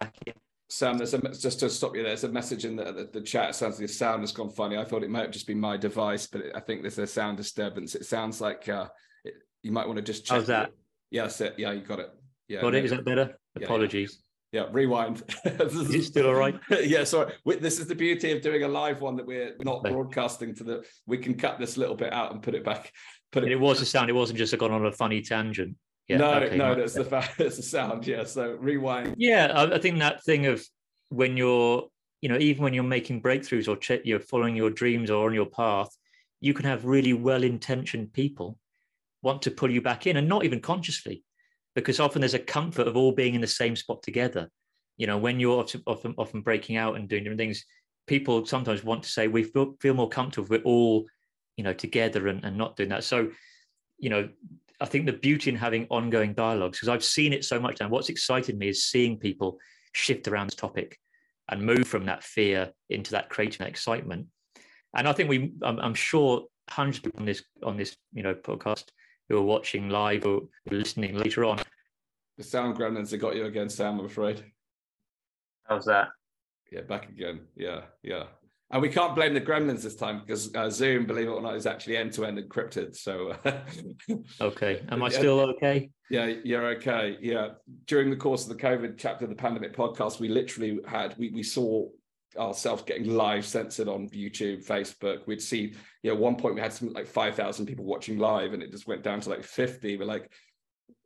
[0.00, 0.34] Back in.
[0.70, 3.20] Sam, there's a, just to stop you there, there's a message in the, the, the
[3.22, 3.50] chat.
[3.50, 4.76] It sounds like the sound has gone funny.
[4.76, 7.38] I thought it might have just be my device, but I think there's a sound
[7.38, 7.94] disturbance.
[7.94, 8.88] It sounds like uh,
[9.24, 10.36] it, you might want to just check.
[10.36, 10.72] How's that?
[11.10, 11.54] Yeah, that's it.
[11.56, 12.10] Yeah, you got it.
[12.48, 12.84] Yeah, got it.
[12.84, 13.38] Is that better?
[13.56, 14.18] Apologies.
[14.18, 14.24] Yeah.
[14.50, 15.22] Yeah, rewind.
[15.44, 16.58] is it still all right?
[16.82, 17.34] yeah, sorry.
[17.44, 20.84] This is the beauty of doing a live one that we're not broadcasting to the.
[21.06, 22.92] We can cut this little bit out and put it back.
[23.30, 23.52] Put it.
[23.52, 24.08] It was a sound.
[24.08, 25.76] It wasn't just a gone on a funny tangent.
[26.08, 27.38] Yeah, no, okay, no, that's the fact.
[27.40, 28.06] It's a sound.
[28.06, 28.24] Yeah.
[28.24, 29.14] So rewind.
[29.18, 30.64] Yeah, I, I, think that thing of
[31.10, 31.86] when you're,
[32.22, 35.34] you know, even when you're making breakthroughs or ch- you're following your dreams or on
[35.34, 35.90] your path,
[36.40, 38.58] you can have really well-intentioned people
[39.22, 41.24] want to pull you back in, and not even consciously
[41.74, 44.48] because often there's a comfort of all being in the same spot together.
[44.96, 47.64] You know, when you're often often breaking out and doing different things,
[48.06, 51.06] people sometimes want to say we feel, feel more comfortable if we're all,
[51.56, 53.04] you know, together and, and not doing that.
[53.04, 53.30] So,
[53.98, 54.28] you know,
[54.80, 57.88] I think the beauty in having ongoing dialogues, because I've seen it so much now.
[57.88, 59.58] What's excited me is seeing people
[59.92, 60.98] shift around this topic
[61.48, 64.26] and move from that fear into that creative excitement.
[64.96, 68.84] And I think we, I'm, I'm sure hundreds on this on this you know podcast
[69.28, 71.58] who are watching live or listening later on.
[72.36, 73.98] The sound gremlins have got you again, Sam.
[73.98, 74.44] I'm afraid.
[75.64, 76.08] How's that?
[76.70, 77.40] Yeah, back again.
[77.56, 78.24] Yeah, yeah.
[78.70, 81.54] And we can't blame the gremlins this time because uh, Zoom, believe it or not,
[81.54, 82.94] is actually end to end encrypted.
[82.94, 83.34] So,
[84.42, 85.88] okay, am I still okay?
[86.10, 87.16] Yeah, you're okay.
[87.20, 87.50] Yeah,
[87.86, 91.30] during the course of the COVID chapter of the pandemic podcast, we literally had we
[91.30, 91.88] we saw
[92.36, 95.26] ourselves getting live censored on YouTube, Facebook.
[95.26, 98.18] We'd see, you know, at one point we had something like five thousand people watching
[98.18, 99.96] live, and it just went down to like fifty.
[99.96, 100.30] We're like,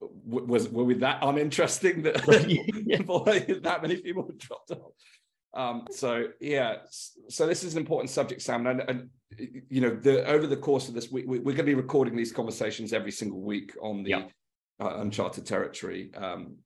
[0.01, 2.15] was were we that uninteresting that
[3.63, 4.93] that many people dropped off?
[5.55, 6.77] Um, so yeah,
[7.29, 9.11] so this is an important subject, Sam, and, and
[9.69, 12.17] you know, the, over the course of this week, we, are going to be recording
[12.17, 14.23] these conversations every single week on the yeah.
[14.81, 16.57] uh, Uncharted Territory um,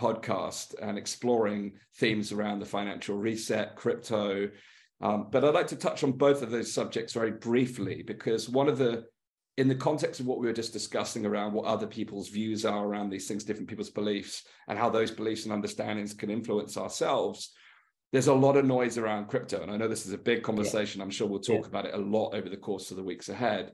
[0.00, 4.48] podcast and exploring themes around the financial reset, crypto.
[5.00, 8.68] Um, but I'd like to touch on both of those subjects very briefly because one
[8.68, 9.06] of the
[9.56, 12.86] in the context of what we were just discussing around what other people's views are
[12.86, 17.52] around these things, different people's beliefs, and how those beliefs and understandings can influence ourselves
[18.12, 19.62] there's a lot of noise around crypto.
[19.62, 20.98] And I know this is a big conversation.
[20.98, 21.04] Yeah.
[21.04, 21.68] I'm sure we'll talk yeah.
[21.68, 23.72] about it a lot over the course of the weeks ahead.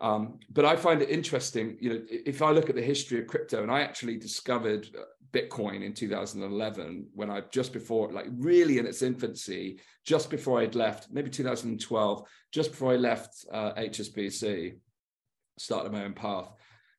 [0.00, 3.28] Um, but I find it interesting, you know, if I look at the history of
[3.28, 5.02] crypto, and I actually discovered uh,
[5.32, 10.74] Bitcoin in 2011 when I just before, like really in its infancy, just before I'd
[10.74, 14.76] left, maybe 2012, just before I left uh, HSBC,
[15.58, 16.48] started my own path.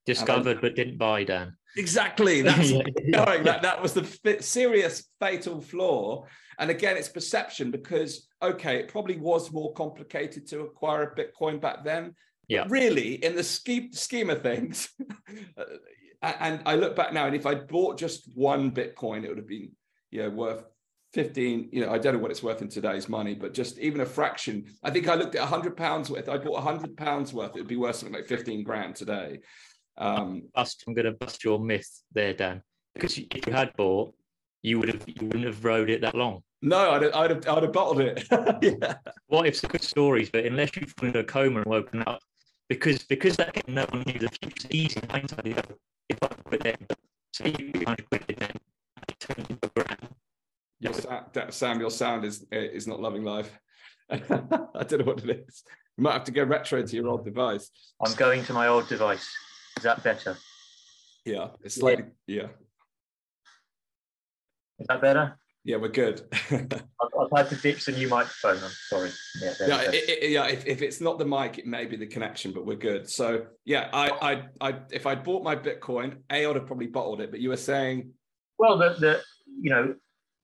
[0.06, 1.58] Discovered I, but didn't buy, Dan.
[1.76, 2.42] Exactly.
[2.44, 2.84] That's yeah.
[3.26, 3.44] going.
[3.44, 6.26] That, that was the serious fatal flaw
[6.60, 11.60] and again, it's perception because, okay, it probably was more complicated to acquire a Bitcoin
[11.60, 12.16] back then.
[12.48, 12.66] Yeah.
[12.70, 14.90] really, in the scheme, scheme of things,
[16.22, 19.48] and I look back now, and if I bought just one Bitcoin, it would have
[19.48, 19.72] been,
[20.12, 20.64] you know, worth
[21.14, 24.02] 15, you know, I don't know what it's worth in today's money, but just even
[24.02, 24.66] a fraction.
[24.84, 26.28] I think I looked at 100 pounds worth.
[26.28, 27.56] I bought 100 pounds worth.
[27.56, 29.40] It would be worth something like 15 grand today.
[29.98, 32.62] Um, bust, I'm going to bust your myth there, Dan,
[32.94, 34.14] because if you had bought,
[34.62, 36.44] you would have you wouldn't have rode it that long.
[36.62, 38.28] No, I'd, I'd, have, I'd have bottled it.
[38.82, 38.96] yeah.
[39.28, 42.22] What if some good stories, but unless you've fallen into a coma and woken up,
[42.70, 44.68] because because that no one knew the future.
[44.72, 45.46] Easy in hindsight.
[46.10, 46.98] If I put it then,
[47.34, 48.52] say you hundred quid then,
[48.98, 50.10] I turned into a grand.
[50.80, 53.52] Your Sam, your sound is is not loving life.
[54.10, 55.64] I don't know what it is.
[55.98, 57.70] You might have to go retro to your old device.
[58.04, 59.28] I'm going to my old device.
[59.78, 60.38] Is that better?
[61.26, 62.44] Yeah, it's slightly yeah.
[62.44, 62.48] yeah.
[64.80, 65.38] Is that better?
[65.66, 66.22] Yeah, we're good.
[66.52, 68.64] I've, had to ditch the new microphone.
[68.64, 69.10] I'm sorry.
[69.42, 70.46] Yeah, yeah, it, it, yeah.
[70.46, 73.10] If, if it's not the mic, it may be the connection, but we're good.
[73.10, 74.10] So yeah, I,
[74.62, 77.32] I, I, if I'd bought my Bitcoin, a I'd have probably bottled it.
[77.32, 78.12] But you were saying,
[78.60, 79.22] well, the, the
[79.60, 79.96] you know,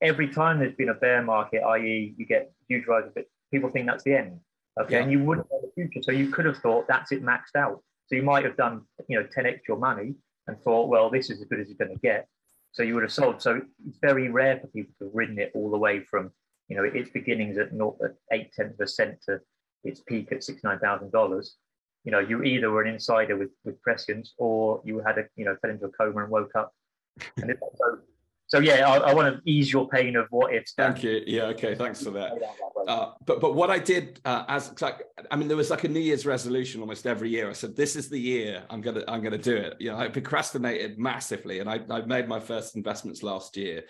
[0.01, 3.69] every time there's been a bear market, i.e., you get huge rise of it, people
[3.69, 4.39] think that's the end.
[4.81, 5.03] Okay, yeah.
[5.03, 7.83] and you wouldn't know the future, so you could have thought that's it maxed out.
[8.07, 10.15] So you might have done, you know, 10x your money
[10.47, 12.27] and thought, well, this is as good as you're going to get.
[12.73, 13.41] So you would have sold.
[13.41, 16.31] So it's very rare for people to have ridden it all the way from,
[16.67, 19.41] you know, its beginnings at not at eight tenths of a cent to
[19.83, 21.57] its peak at sixty nine thousand dollars.
[22.03, 25.45] You know, you either were an insider with with prescience or you had a, you
[25.45, 26.73] know, fell into a coma and woke up.
[27.37, 27.99] And so
[28.51, 30.73] so yeah, I, I, want to ease your pain of what ifs.
[30.73, 31.23] Thank you.
[31.25, 32.33] Yeah, okay, thanks for that.
[32.85, 35.87] Uh, but but what I did uh, as like I mean, there was like a
[35.87, 37.49] New Year's resolution almost every year.
[37.49, 40.09] I said, "This is the year I'm gonna I'm gonna do it." You know, I
[40.09, 43.83] procrastinated massively, and I I made my first investments last year.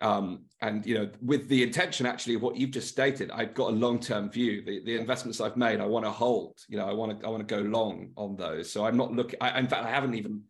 [0.00, 3.70] Um, and you know, with the intention actually of what you've just stated, I've got
[3.70, 4.64] a long-term view.
[4.64, 6.58] The, the investments I've made, I want to hold.
[6.68, 8.72] You know, I want to I want to go long on those.
[8.72, 9.38] So I'm not looking.
[9.40, 10.42] I, in fact, I haven't even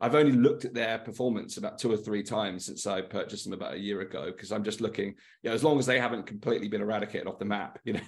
[0.00, 3.52] I've only looked at their performance about two or three times since I purchased them
[3.52, 5.08] about a year ago because I'm just looking,
[5.42, 8.00] you know, as long as they haven't completely been eradicated off the map, you know,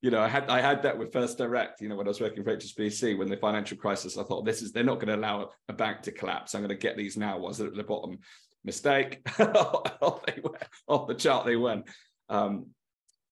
[0.00, 2.20] you know, I had I had that with First Direct, you know, when I was
[2.20, 5.16] working for HSBC when the financial crisis, I thought this is they're not going to
[5.16, 6.54] allow a bank to collapse.
[6.54, 7.38] I'm going to get these now.
[7.38, 8.18] Was it at the bottom?
[8.64, 9.20] Mistake.
[9.40, 10.56] off, they went,
[10.88, 11.84] off the chart they went.
[12.28, 12.66] Um,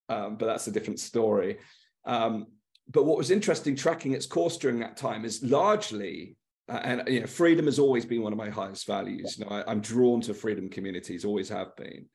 [0.09, 1.59] um, but that's a different story.
[2.05, 2.47] Um,
[2.89, 6.37] but what was interesting tracking its course during that time is largely
[6.69, 9.39] and you know, freedom has always been one of my highest values.
[9.39, 12.07] You know, I, am drawn to freedom communities, always have been,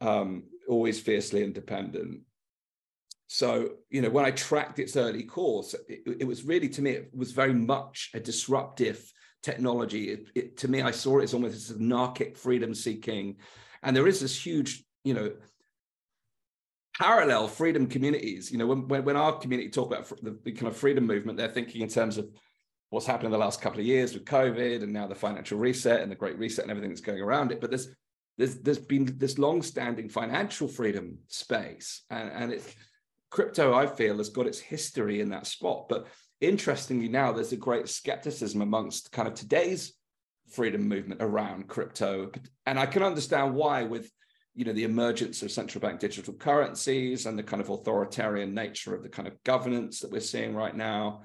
[0.00, 2.20] um, always fiercely independent.
[3.26, 6.92] So, you know, when I tracked its early course, it, it was really to me,
[6.92, 9.12] it was very much a disruptive
[9.42, 10.10] technology.
[10.10, 13.36] It, it, to me, I saw it as almost as anarchic freedom seeking.
[13.82, 15.32] And there is this huge, you know,
[16.98, 18.50] parallel freedom communities.
[18.50, 21.36] You know, when, when, when our community talk about the, the kind of freedom movement,
[21.36, 22.28] they're thinking in terms of
[22.94, 26.00] what's happened in the last couple of years with COVID and now the financial reset
[26.00, 27.60] and the great reset and everything that's going around it.
[27.60, 27.88] But there's
[28.38, 32.74] there's there's been this long-standing financial freedom space, and, and it's
[33.30, 35.88] crypto, I feel, has got its history in that spot.
[35.88, 36.06] But
[36.40, 39.94] interestingly, now there's a great skepticism amongst kind of today's
[40.50, 42.30] freedom movement around crypto.
[42.66, 44.08] And I can understand why, with
[44.54, 48.94] you know the emergence of central bank digital currencies and the kind of authoritarian nature
[48.94, 51.22] of the kind of governance that we're seeing right now.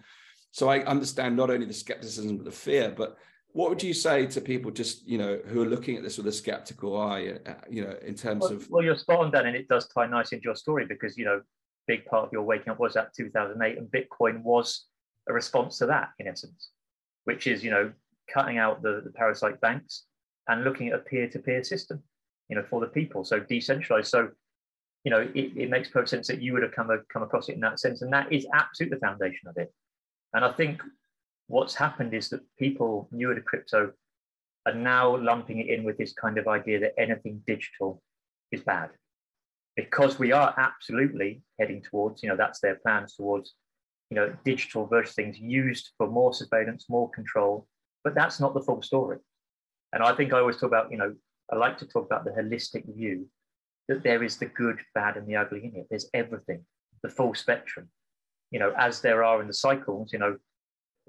[0.51, 3.17] So I understand not only the skepticism but the fear, but
[3.51, 6.27] what would you say to people just you know who are looking at this with
[6.27, 9.47] a skeptical eye uh, you know in terms well, of well you're spot on dan
[9.47, 11.41] and it does tie nicely into your story because you know
[11.87, 14.85] big part of your waking up was that 2008 and bitcoin was
[15.27, 16.69] a response to that in essence
[17.23, 17.91] which is you know
[18.31, 20.05] cutting out the, the parasite banks
[20.47, 22.01] and looking at a peer-to-peer system
[22.49, 24.07] you know for the people so decentralized.
[24.07, 24.29] So
[25.03, 27.55] you know it, it makes perfect sense that you would have come, come across it
[27.55, 29.73] in that sense and that is absolutely the foundation of it
[30.33, 30.81] and i think
[31.47, 33.91] what's happened is that people newer to crypto
[34.65, 38.01] are now lumping it in with this kind of idea that anything digital
[38.51, 38.89] is bad.
[39.75, 43.53] Because we are absolutely heading towards you know that's their plans towards
[44.09, 47.67] you know digital versus things used for more surveillance more control.
[48.03, 49.17] But that's not the full story.
[49.93, 51.15] And i think i always talk about you know
[51.51, 53.27] i like to talk about the holistic view
[53.87, 55.87] that there is the good bad and the ugly in it.
[55.89, 56.65] There's everything
[57.01, 57.89] the full spectrum
[58.51, 60.37] you know as there are in the cycles you know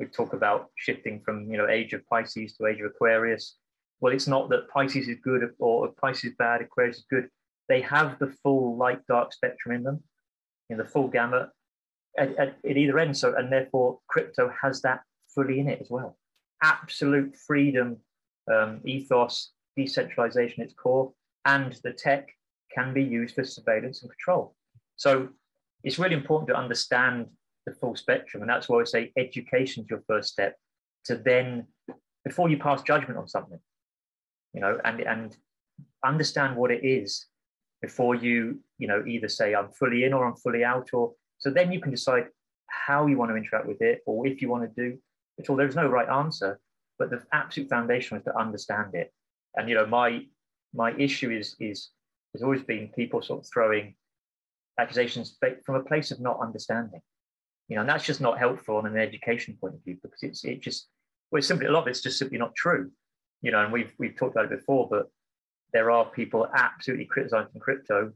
[0.00, 3.56] we talk about shifting from you know age of Pisces to age of Aquarius.
[4.00, 7.28] Well, it's not that Pisces is good or Pisces is bad, Aquarius is good.
[7.68, 10.02] They have the full light dark spectrum in them,
[10.70, 11.50] in the full gamut
[12.18, 13.16] at, at, at either end.
[13.16, 15.02] So, and therefore, crypto has that
[15.34, 16.16] fully in it as well.
[16.62, 17.98] Absolute freedom,
[18.52, 21.12] um, ethos, decentralization, its core,
[21.44, 22.30] and the tech
[22.74, 24.54] can be used for surveillance and control.
[24.96, 25.28] So,
[25.84, 27.26] it's really important to understand
[27.66, 28.42] the full spectrum.
[28.42, 30.56] And that's why I say education is your first step
[31.04, 31.66] to then,
[32.24, 33.58] before you pass judgment on something,
[34.52, 35.36] you know, and, and
[36.04, 37.26] understand what it is
[37.80, 41.50] before you, you know, either say I'm fully in or I'm fully out, or so
[41.50, 42.26] then you can decide
[42.66, 44.98] how you want to interact with it or if you want to do
[45.38, 45.56] it all.
[45.56, 46.60] There's no right answer,
[46.98, 49.12] but the absolute foundation is to understand it.
[49.56, 50.26] And you know, my
[50.74, 51.90] my issue is is
[52.34, 53.94] has always been people sort of throwing
[54.80, 57.00] accusations from a place of not understanding
[57.70, 60.44] you know, and that's just not helpful on an education point of view because it's
[60.44, 60.88] it just
[61.30, 62.90] well, it's simply a lot of it's just simply not true.
[63.42, 65.06] You know, and we've we've talked about it before, but
[65.72, 68.12] there are people absolutely criticizing crypto,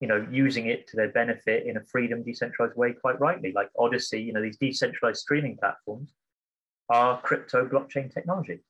[0.00, 3.68] you know, using it to their benefit in a freedom, decentralized way, quite rightly, like
[3.78, 6.14] Odysee, you know, these decentralized streaming platforms
[6.88, 8.60] are crypto blockchain technology.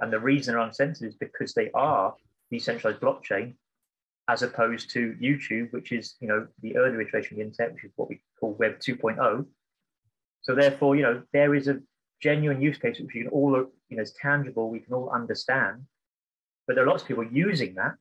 [0.00, 2.12] And the reason they're uncensored is because they are
[2.50, 3.54] decentralized blockchain
[4.28, 7.84] as opposed to YouTube, which is you know the earlier iteration of the internet, which
[7.84, 9.46] is what we call Web 2.0.
[10.42, 11.80] So therefore, you know there is a
[12.22, 13.52] genuine use case which we can all
[13.88, 15.82] you know is tangible, we can all understand.
[16.66, 17.94] But there are lots of people using that,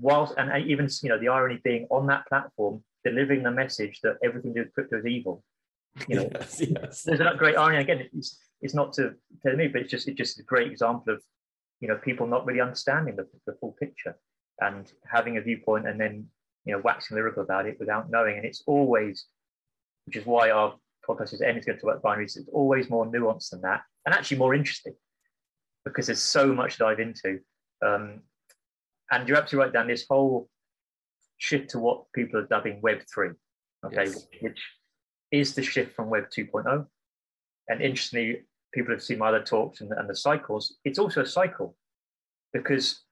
[0.00, 4.16] whilst and even you know the irony being on that platform delivering the message that
[4.24, 5.44] everything to do with crypto is evil.
[6.08, 7.02] You know, yes, yes.
[7.02, 7.78] there's that great irony.
[7.78, 11.14] Again, it's it's not to tell me, but it's just it's just a great example
[11.14, 11.22] of
[11.80, 14.16] you know people not really understanding the, the full picture
[14.60, 16.26] and having a viewpoint and then
[16.64, 18.36] you know waxing lyrical about it without knowing.
[18.36, 19.26] And it's always,
[20.06, 20.74] which is why our
[21.08, 22.36] podcast is anything going to talk about binaries.
[22.36, 24.94] It's always more nuanced than that, and actually more interesting
[25.84, 27.40] because there's so much to dive into.
[27.84, 28.20] Um,
[29.10, 29.88] and you're absolutely right, Dan.
[29.88, 30.48] This whole
[31.38, 33.30] shift to what people are dubbing Web three,
[33.84, 34.26] okay, yes.
[34.40, 34.60] which
[35.30, 36.86] is the shift from Web 2.0.
[37.68, 38.42] And interestingly,
[38.72, 40.76] people have seen my other talks and, and the cycles.
[40.84, 41.76] It's also a cycle
[42.52, 43.03] because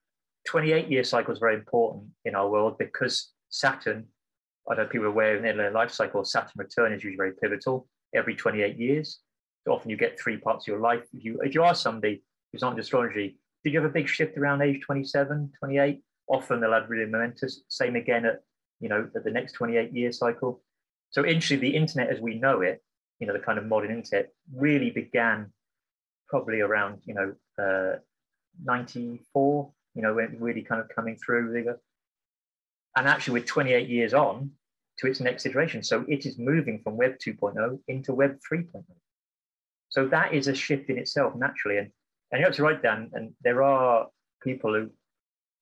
[0.47, 4.05] 28 year cycle is very important in our world because Saturn,
[4.69, 7.17] I don't know if people are aware in their life cycle, Saturn return is usually
[7.17, 9.19] very pivotal every 28 years.
[9.65, 11.03] So often you get three parts of your life.
[11.13, 14.09] If you, if you ask somebody who's not in astrology, did you have a big
[14.09, 16.01] shift around age 27, 28?
[16.27, 17.61] Often they'll have really momentous.
[17.69, 18.41] Same again at,
[18.79, 20.61] you know, at the next 28 year cycle.
[21.11, 22.83] So interestingly, the internet as we know it,
[23.19, 25.53] you know, the kind of modern internet really began
[26.27, 27.99] probably around, you know, uh,
[28.63, 31.75] 94, you know, we're really kind of coming through.
[32.95, 34.51] And actually, we're 28 years on
[34.99, 35.83] to its next iteration.
[35.83, 38.83] So it is moving from Web 2.0 into Web 3.0.
[39.89, 41.77] So that is a shift in itself naturally.
[41.77, 41.91] And,
[42.31, 43.09] and you're absolutely right, Dan.
[43.13, 44.07] and there are
[44.43, 44.89] people who,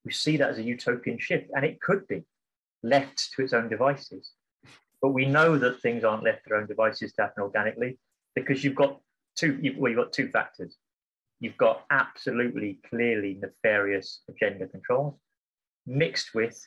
[0.03, 2.23] who see that as a utopian shift, and it could be
[2.84, 4.32] left to its own devices.
[5.01, 7.99] But we know that things aren't left to their own devices to happen organically
[8.36, 8.99] because you've got
[9.36, 10.77] two, you've, well, you've got two factors
[11.41, 15.15] you've got absolutely clearly nefarious agenda controls
[15.85, 16.57] mixed with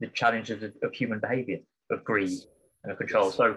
[0.00, 1.58] the challenges of, of human behavior,
[1.90, 2.38] of greed
[2.84, 3.30] and of control.
[3.30, 3.56] So,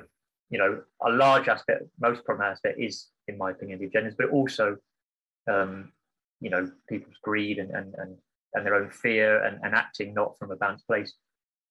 [0.50, 4.30] you know, a large aspect, most problematic aspect is, in my opinion, the agendas, but
[4.32, 4.76] also,
[5.50, 5.92] um,
[6.42, 8.18] you know, people's greed and, and, and,
[8.56, 11.14] and their own fear and, and acting not from a balanced place.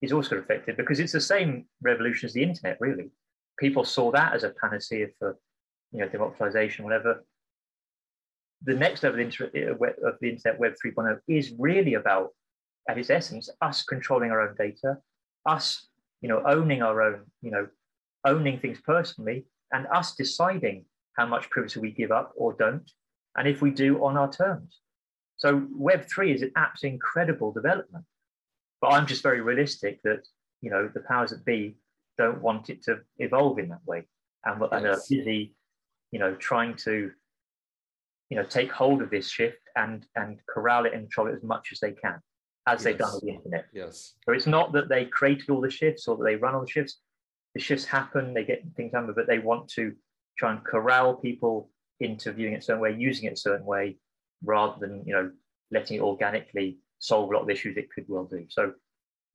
[0.03, 3.11] is also affected because it's the same revolution as the internet, really.
[3.59, 5.37] People saw that as a panacea for
[5.91, 7.25] you know democratization, whatever.
[8.65, 12.31] The next level uh, of the internet, Web 3.0, is really about,
[12.89, 14.99] at its essence, us controlling our own data,
[15.47, 15.87] us,
[16.21, 17.69] you know, owning our own, you know,
[18.25, 20.85] owning things personally, and us deciding
[21.17, 22.91] how much privacy we give up or don't,
[23.37, 24.81] and if we do on our terms.
[25.37, 28.05] So Web3 is an absolutely incredible development.
[28.81, 30.27] But I'm just very realistic that,
[30.61, 31.77] you know, the powers that be
[32.17, 34.07] don't want it to evolve in that way
[34.45, 34.69] and, yes.
[34.73, 35.55] and are busy,
[36.11, 37.13] you know, trying to,
[38.31, 41.43] you know, take hold of this shift and, and corral it and control it as
[41.43, 42.21] much as they can,
[42.67, 42.85] as yes.
[42.85, 43.67] they've done with the internet.
[43.73, 44.15] Yes.
[44.25, 46.71] So it's not that they created all the shifts or that they run all the
[46.71, 46.99] shifts.
[47.55, 49.95] The shifts happen, they get things done, but they want to
[50.39, 51.71] try and corral people
[52.01, 53.97] into viewing it a certain way, using it a certain way,
[54.45, 55.31] rather than you know
[55.71, 58.45] letting it organically solve a lot of issues it could well do.
[58.49, 58.73] So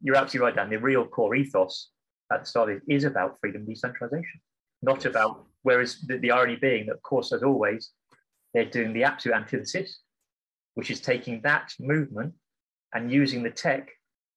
[0.01, 0.69] you're absolutely right, Dan.
[0.69, 1.89] The real core ethos
[2.31, 4.41] at the start is about freedom decentralization,
[4.81, 5.45] not about.
[5.63, 7.91] Whereas the, the irony being that, of course, as always,
[8.53, 9.99] they're doing the absolute antithesis,
[10.75, 12.33] which is taking that movement
[12.93, 13.89] and using the tech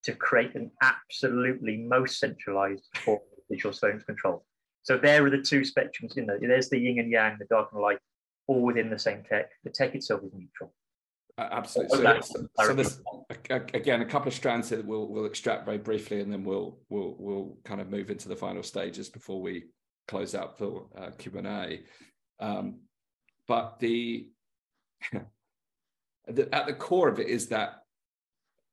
[0.03, 4.45] to create an absolutely most centralized form of digital surveillance control.
[4.83, 6.39] So there are the two spectrums in there.
[6.39, 7.99] There's the yin and yang, the dark and light,
[8.47, 9.49] all within the same tech.
[9.63, 10.73] The tech itself is neutral.
[11.37, 11.97] Absolutely.
[11.97, 13.01] So, so, so there's
[13.73, 16.79] again a couple of strands here that we'll we'll extract very briefly, and then we'll
[16.89, 19.65] we'll we'll kind of move into the final stages before we
[20.07, 21.79] close out for uh, Q and A.
[22.39, 22.79] Um,
[23.47, 24.27] but the,
[26.27, 27.83] the at the core of it is that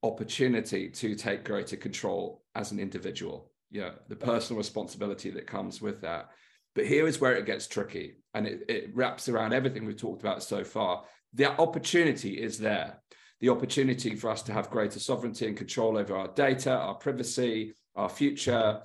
[0.03, 3.51] opportunity to take greater control as an individual.
[3.71, 6.31] Yeah, the personal responsibility that comes with that.
[6.75, 10.23] But here is where it gets tricky, and it, it wraps around everything we've talked
[10.23, 11.05] about so far
[11.35, 13.01] the opportunity is there.
[13.41, 17.75] The opportunity for us to have greater sovereignty and control over our data, our privacy,
[17.97, 18.81] our future.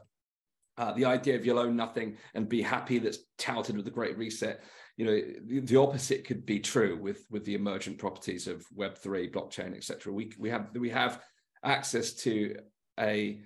[0.77, 4.17] Uh, the idea of you'll own nothing and be happy that's touted with the Great
[4.17, 4.63] Reset.
[4.99, 9.31] You know, the, opposite could be true with with the emergent properties of Web three,
[9.31, 10.11] blockchain, etc.
[10.11, 11.21] We we have we have
[11.63, 12.57] access to
[12.99, 13.39] a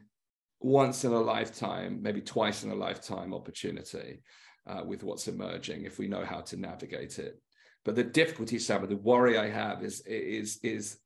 [0.60, 4.24] once in a lifetime, maybe twice in a lifetime opportunity
[4.66, 7.40] uh, with what's emerging if we know how to navigate it.
[7.86, 10.98] But the difficulty, Sam, the worry I have is is is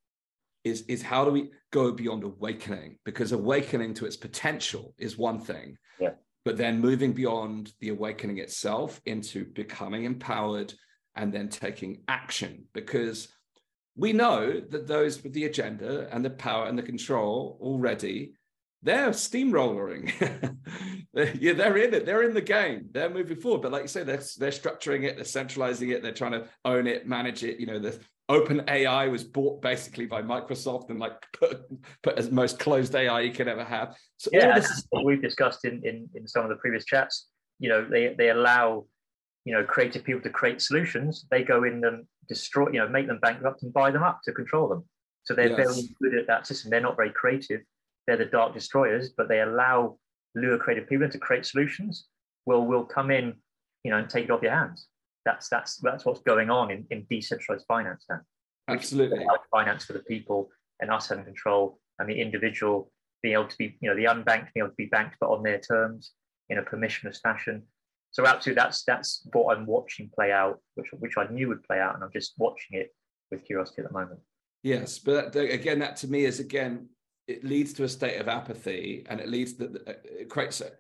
[0.64, 3.00] is is how do we go beyond awakening?
[3.04, 5.78] Because awakening to its potential is one thing.
[6.00, 6.12] Yeah.
[6.48, 10.74] But then moving beyond the awakening itself into becoming empowered
[11.14, 12.64] and then taking action.
[12.74, 13.28] Because
[13.98, 18.32] we know that those with the agenda and the power and the control already
[18.82, 20.14] they're steamrolling.
[21.42, 22.06] yeah, they're in it.
[22.06, 22.88] They're in the game.
[22.92, 23.64] They're moving forward.
[23.64, 25.18] But like you say, they're, they're structuring it.
[25.18, 26.02] They're centralizing it.
[26.02, 27.60] They're trying to own it, manage it.
[27.60, 28.00] You know, the
[28.30, 31.62] Open AI was bought basically by Microsoft and like put,
[32.04, 33.96] put as most closed AI you can ever have.
[34.18, 37.28] So yeah, this is what we've discussed in, in in some of the previous chats.
[37.60, 38.86] You know, they they allow
[39.46, 41.26] you know creative people to create solutions.
[41.32, 44.34] They go in and destroy, you know, make them bankrupt and buy them up to
[44.34, 44.84] control them.
[45.24, 45.58] So they're yes.
[45.58, 46.70] very good at that system.
[46.70, 47.62] They're not very creative
[48.08, 49.98] they're the dark destroyers, but they allow
[50.34, 52.08] lure creative people to create solutions.
[52.46, 53.34] Will will come in,
[53.84, 54.88] you know, and take it off your hands.
[55.28, 58.22] That's that's that's what's going on in, in decentralized finance now.
[58.70, 60.50] Absolutely, finance for the people
[60.80, 62.90] and us having control, and the individual
[63.22, 65.44] being able to be, you know, the unbanked being able to be banked but on
[65.44, 66.12] their terms
[66.50, 67.64] in a permissionless fashion.
[68.12, 71.82] So absolutely, that's that's what I'm watching play out, which which I knew would play
[71.82, 72.96] out, and I'm just watching it
[73.30, 74.22] with curiosity at the moment.
[74.64, 76.88] Yes, but again, that to me is again
[77.28, 80.72] it leads to a state of apathy and it leads to uh, it creates a,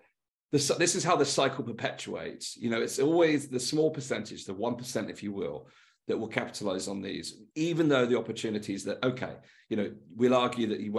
[0.51, 2.55] this, this is how the cycle perpetuates.
[2.57, 5.67] You know it's always the small percentage the 1% if you will
[6.07, 9.35] that will capitalize on these even though the opportunities that okay
[9.67, 10.91] you know we'll argue that you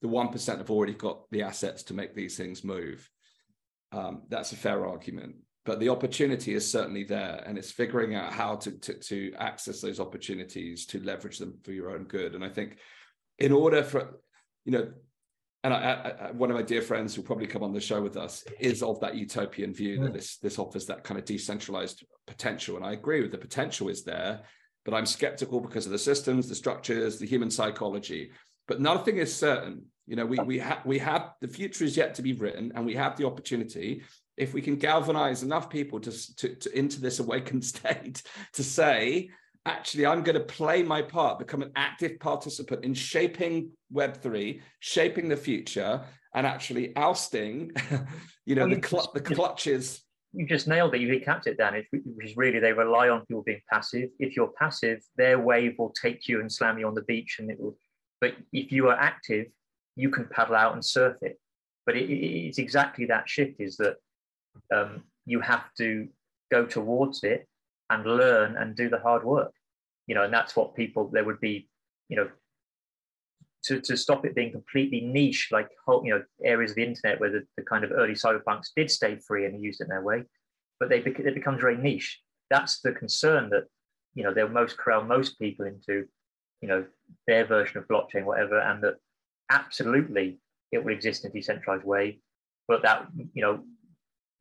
[0.00, 3.08] the 1% have already got the assets to make these things move.
[3.90, 5.36] Um, that's a fair argument.
[5.64, 9.80] But the opportunity is certainly there and it's figuring out how to, to, to access
[9.80, 12.34] those opportunities to leverage them for your own good.
[12.34, 12.78] And i think
[13.38, 14.20] in order for
[14.64, 14.92] you know,
[15.64, 18.16] and I, I, one of my dear friends who'll probably come on the show with
[18.16, 20.14] us is of that utopian view that mm.
[20.14, 22.76] this this offers that kind of decentralized potential.
[22.76, 24.42] And I agree with the potential is there,
[24.84, 28.30] but I'm skeptical because of the systems, the structures, the human psychology.
[28.68, 29.86] But nothing is certain.
[30.06, 32.86] You know, we we have we have the future is yet to be written, and
[32.86, 34.02] we have the opportunity
[34.36, 39.28] if we can galvanize enough people to, to, to into this awakened state to say
[39.68, 45.28] actually i'm going to play my part become an active participant in shaping web3 shaping
[45.28, 46.02] the future
[46.34, 47.70] and actually ousting
[48.46, 50.02] you know well, the, cl- the clutches.
[50.34, 51.00] You just nailed it.
[51.00, 51.82] You recapped it dan.
[51.90, 54.10] Which is really they rely on people being passive.
[54.18, 57.50] If you're passive their wave will take you and slam you on the beach and
[57.50, 57.76] it will
[58.20, 59.46] but if you are active
[59.96, 61.38] you can paddle out and surf it.
[61.86, 63.96] But it, it's exactly that shift is that
[64.74, 66.08] um, you have to
[66.50, 67.48] go towards it
[67.90, 69.52] and learn and do the hard work.
[70.08, 71.68] You know, and that's what people there would be,
[72.08, 72.28] you know,
[73.64, 77.20] to, to stop it being completely niche, like whole, you know, areas of the internet
[77.20, 80.02] where the, the kind of early cyberpunks did stay free and used it in their
[80.02, 80.24] way,
[80.80, 82.20] but they it becomes very niche.
[82.50, 83.64] That's the concern that
[84.14, 86.06] you know they'll most corral most people into,
[86.62, 86.84] you know,
[87.26, 88.96] their version of blockchain, whatever, and that
[89.50, 90.40] absolutely
[90.72, 92.20] it will exist in a decentralized way,
[92.66, 93.64] but that you know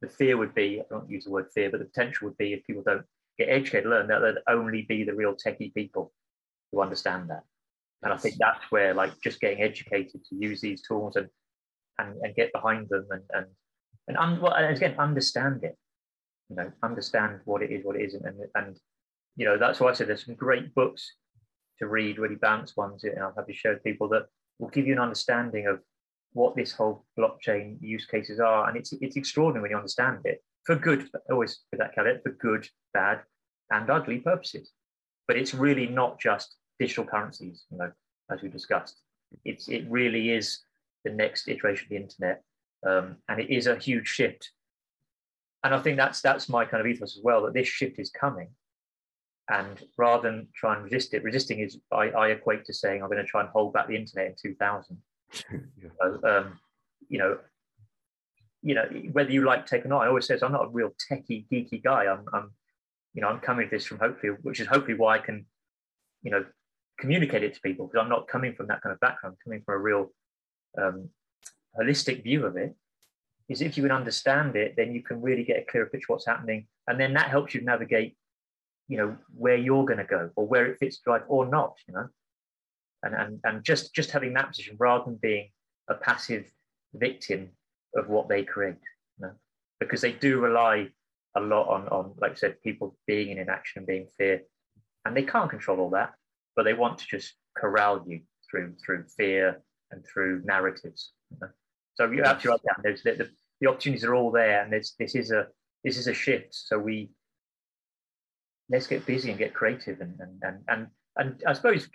[0.01, 2.53] the fear would be I don't use the word fear, but the potential would be
[2.53, 3.05] if people don't
[3.38, 6.11] get educated, learn that there'd only be the real techie people
[6.71, 7.43] who understand that.
[8.03, 11.27] And I think that's where like just getting educated to use these tools and
[11.99, 13.45] and, and get behind them and and
[14.07, 15.75] and, un, well, and again understand it.
[16.49, 18.77] You know, understand what it is, what it isn't, and and
[19.35, 21.13] you know that's why I said there's some great books
[21.79, 23.03] to read, really balanced ones.
[23.03, 24.27] And I'll have to show people that
[24.59, 25.79] will give you an understanding of
[26.33, 30.41] what this whole blockchain use cases are, and it's it's extraordinary when you understand it
[30.68, 31.09] for good.
[31.32, 33.22] Always with that caveat for good, bad,
[33.72, 34.72] and ugly purposes.
[35.28, 37.91] But it's really not just digital currencies, you know,
[38.30, 39.01] as we discussed.
[39.45, 40.59] It's it really is
[41.03, 42.43] the next iteration of the internet,
[42.86, 44.51] um, and it is a huge shift.
[45.63, 48.09] And I think that's that's my kind of ethos as well that this shift is
[48.09, 48.49] coming,
[49.49, 53.09] and rather than try and resist it, resisting is I, I equate to saying I'm
[53.09, 54.97] going to try and hold back the internet in 2000.
[55.51, 55.89] yeah.
[55.99, 56.59] so, um,
[57.09, 57.38] you know,
[58.61, 60.03] you know whether you like tech or not.
[60.03, 62.05] I always says I'm not a real techie geeky guy.
[62.05, 62.51] I'm, I'm
[63.13, 65.45] you know I'm coming at this from hopefully, which is hopefully why I can,
[66.23, 66.45] you know,
[66.99, 69.63] communicate it to people because I'm not coming from that kind of background, I'm coming
[69.65, 70.11] from a real
[70.81, 71.09] um,
[71.79, 72.75] holistic view of it.
[73.49, 76.15] Is if you can understand it, then you can really get a clearer picture of
[76.15, 78.17] what's happening, and then that helps you navigate,
[78.89, 81.93] you know, where you're going to go or where it fits drive or not, you
[81.93, 82.09] know,
[83.03, 85.49] and and and just just having that position rather than being
[85.87, 86.51] a passive
[86.93, 87.51] victim
[87.97, 88.75] of what they create,
[89.19, 89.33] you know?
[89.79, 90.87] because they do rely
[91.35, 94.41] a lot on on like I said, people being in inaction and being fear,
[95.05, 96.13] and they can't control all that
[96.57, 98.19] but they want to just corral you
[98.49, 101.11] through through fear and through narratives.
[101.31, 101.49] You know?
[101.93, 102.81] So you have to write down.
[102.83, 103.29] There's the, the,
[103.61, 105.47] the opportunities are all there, and this this is a
[105.85, 106.53] this is a shift.
[106.53, 107.11] So we
[108.69, 111.87] let's get busy and get creative, and and and and, and I suppose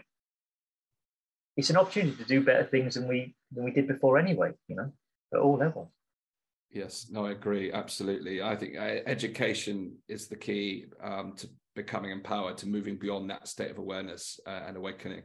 [1.57, 4.53] it's an opportunity to do better things than we than we did before anyway.
[4.69, 4.93] You know,
[5.33, 5.89] at all levels.
[6.71, 8.43] Yes, no, I agree absolutely.
[8.43, 13.49] I think uh, education is the key um, to becoming empowered to moving beyond that
[13.49, 15.23] state of awareness uh, and awakening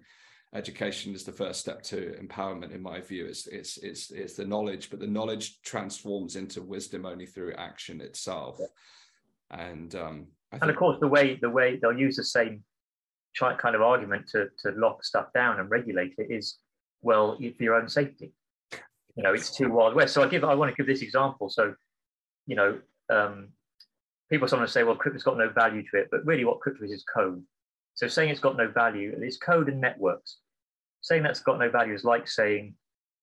[0.53, 4.45] education is the first step to empowerment in my view it's it's it's it's the
[4.45, 9.69] knowledge but the knowledge transforms into wisdom only through action itself yeah.
[9.71, 12.63] and um think- and of course the way the way they'll use the same
[13.37, 16.59] kind of argument to to lock stuff down and regulate it is
[17.01, 18.31] well for your own safety
[19.17, 21.49] you know it's too wild west so i give i want to give this example
[21.49, 21.73] so
[22.45, 23.49] you know um
[24.29, 26.91] people sometimes say, well, crypto's got no value to it, but really what crypto is
[26.91, 27.43] is code.
[27.95, 30.37] So saying it's got no value, it's code and networks.
[31.01, 32.75] Saying that's got no value is like saying,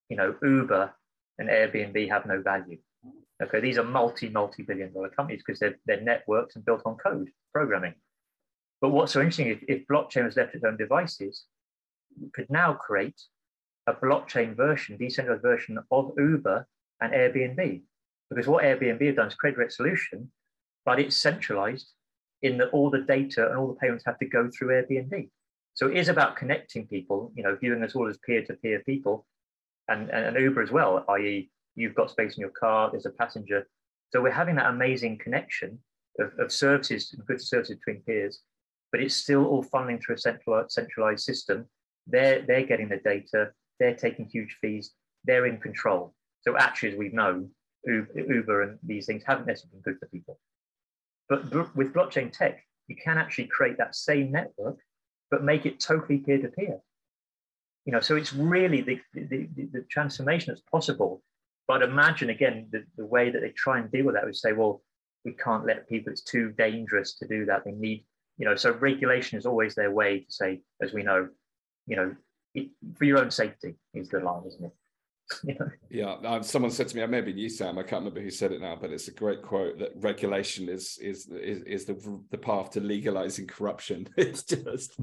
[0.09, 0.93] you know, Uber
[1.39, 2.79] and Airbnb have no value.
[3.43, 7.29] Okay, these are multi, multi-billion dollar companies because they're, they're networks and built on code,
[7.53, 7.95] programming.
[8.81, 11.45] But what's so interesting, if, if blockchain was left its own devices,
[12.21, 13.21] you could now create
[13.87, 16.67] a blockchain version, decentralized version of Uber
[17.01, 17.83] and Airbnb.
[18.31, 20.31] Because what Airbnb have done is create a solution
[20.85, 21.93] but it's centralized
[22.43, 25.31] in that all the data and all the payments have to go through Airbnb.
[25.75, 29.27] So it is about connecting people, you know, viewing us all as peer-to-peer people
[29.89, 31.51] and, and, and Uber as well, i.e.
[31.75, 33.67] you've got space in your car, there's a passenger.
[34.13, 35.79] So we're having that amazing connection
[36.21, 38.41] of, of services, good services between peers,
[38.93, 41.67] but it's still all funneling through a centralized, centralized system.
[42.07, 44.93] They're, they're getting the data, they're taking huge fees,
[45.25, 46.15] they're in control.
[46.43, 47.51] So actually, as we've known,
[47.87, 50.39] Uber and these things haven't necessarily been good for people.
[51.29, 54.79] But with blockchain tech, you can actually create that same network,
[55.31, 56.79] but make it totally peer-to-peer.
[57.87, 61.23] You know, so it's really the, the, the, the transformation that's possible.
[61.67, 64.53] But imagine again the, the way that they try and deal with that is say,
[64.53, 64.83] well,
[65.25, 67.65] we can't let people, it's too dangerous to do that.
[67.65, 68.05] They need,
[68.37, 71.29] you know, so regulation is always their way to say, as we know,
[71.87, 72.15] you know,
[72.97, 74.73] for your own safety is the line, isn't it?
[75.91, 77.79] yeah, uh, someone said to me, "I may maybe you, Sam.
[77.79, 80.99] I can't remember who said it now, but it's a great quote that regulation is
[81.01, 84.09] is is, is the the path to legalizing corruption.
[84.17, 84.99] It's just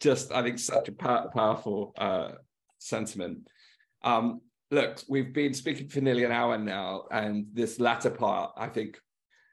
[0.00, 2.32] just I think such a powerful uh,
[2.78, 3.48] sentiment.
[4.02, 8.68] Um, look, we've been speaking for nearly an hour now, and this latter part, I
[8.68, 8.98] think,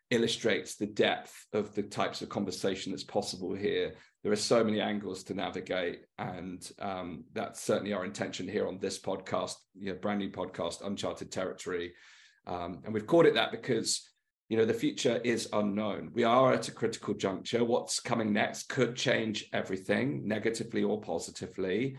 [0.09, 3.95] illustrates the depth of the types of conversation that's possible here.
[4.27, 8.77] There are so many angles to navigate, and um, that's certainly our intention here on
[8.77, 11.93] this podcast, you know, brand new podcast, Uncharted Territory.
[12.45, 14.05] Um, and we've called it that because
[14.49, 16.11] you know the future is unknown.
[16.13, 17.63] We are at a critical juncture.
[17.63, 21.95] What's coming next could change everything, negatively or positively.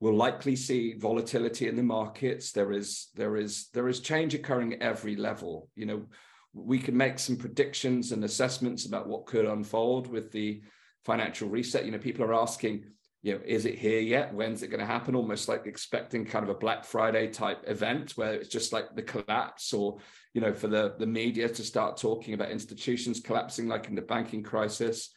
[0.00, 2.50] We'll likely see volatility in the markets.
[2.50, 5.68] There is there is there is change occurring at every level.
[5.76, 6.06] You know
[6.52, 10.62] we can make some predictions and assessments about what could unfold with the
[11.04, 11.84] financial reset.
[11.84, 12.84] You know, people are asking,
[13.22, 14.34] you know, is it here yet?
[14.34, 15.14] When's it going to happen?
[15.14, 19.02] Almost like expecting kind of a Black Friday type event where it's just like the
[19.02, 19.98] collapse, or
[20.34, 24.02] you know, for the the media to start talking about institutions collapsing, like in the
[24.02, 25.12] banking crisis.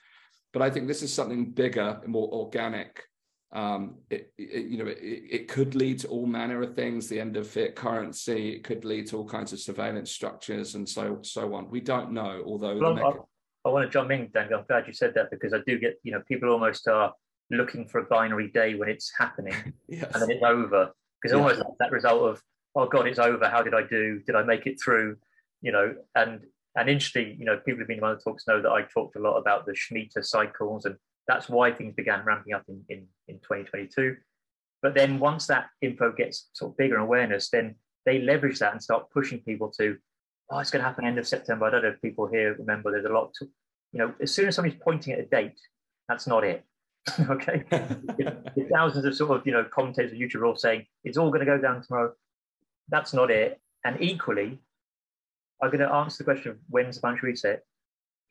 [0.52, 3.04] But I think this is something bigger more organic
[3.54, 7.08] um, it, it, you know, it, it, could lead to all manner of things.
[7.08, 8.50] The end of fiat currency.
[8.50, 11.70] It could lead to all kinds of surveillance structures and so so on.
[11.70, 12.42] We don't know.
[12.44, 13.30] Although well,
[13.66, 14.60] I, want to jump in, Daniel.
[14.60, 17.14] I'm glad you said that because I do get you know people almost are
[17.52, 19.54] looking for a binary day when it's happening
[19.88, 20.10] yes.
[20.14, 20.92] and then it's over
[21.22, 22.42] because almost that result of
[22.76, 23.48] oh god it's over.
[23.48, 24.22] How did I do?
[24.26, 25.18] Did I make it through?
[25.62, 26.42] You know, and
[26.76, 27.38] and interesting.
[27.40, 29.66] You know, people who've been in my talks know that I talked a lot about
[29.66, 30.96] the Shemitah cycles and
[31.28, 34.18] that's why things began ramping up in, in, in 2022.
[34.82, 38.84] But then once that info gets sort of bigger awareness, then they leverage that and
[38.84, 39.98] start pushing people to,
[40.54, 41.66] oh, it's going to happen end of September.
[41.66, 43.46] I don't know if people here remember there's a lot to,
[43.92, 45.60] you know, as soon as somebody's pointing at a date,
[46.08, 46.64] that's not it.
[47.30, 47.64] okay.
[48.72, 51.42] thousands of sort of, you know, commentators on YouTube are all saying it's all going
[51.42, 52.14] to go down tomorrow,
[52.90, 53.60] that's not it.
[53.86, 54.60] And equally,
[55.62, 57.64] I'm going to answer the question of when's the financial reset.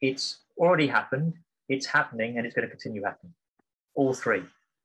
[0.01, 1.35] It's already happened
[1.73, 3.33] it's happening and it's going to continue happening.
[3.95, 4.43] All three.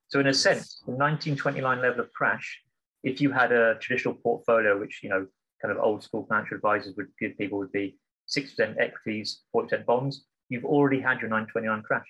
[0.09, 2.61] So in a sense, the 1929 level of crash,
[3.03, 5.27] if you had a traditional portfolio, which you know,
[5.61, 7.97] kind of old school financial advisors would give people would be
[8.35, 12.07] 6% equities, 40% bonds, you've already had your 929 crash.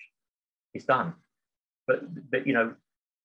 [0.74, 1.14] It's done.
[1.86, 2.74] But but you know,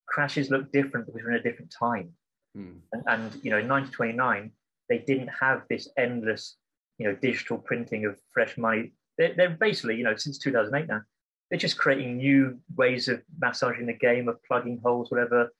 [0.07, 2.11] crashes look different because we're in a different time.
[2.55, 2.77] Hmm.
[2.91, 4.51] And, and you know, in 1929,
[4.89, 6.57] they didn't have this endless,
[6.97, 8.93] you know, digital printing of fresh money.
[9.17, 11.01] They're, they're basically, you know, since 2008 now,
[11.49, 15.51] they're just creating new ways of massaging the game, of plugging holes, whatever,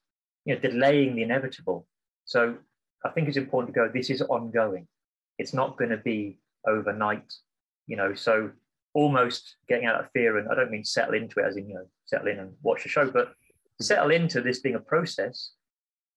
[0.44, 1.86] you know, delaying the inevitable.
[2.24, 2.56] So
[3.04, 4.86] I think it's important to go, this is ongoing.
[5.38, 7.32] It's not going to be overnight,
[7.86, 8.14] you know.
[8.14, 8.50] So
[8.94, 11.74] almost getting out of fear, and I don't mean settle into it as in, you
[11.74, 13.34] know, settle in and watch the show, but
[13.80, 15.52] settle into this being a process.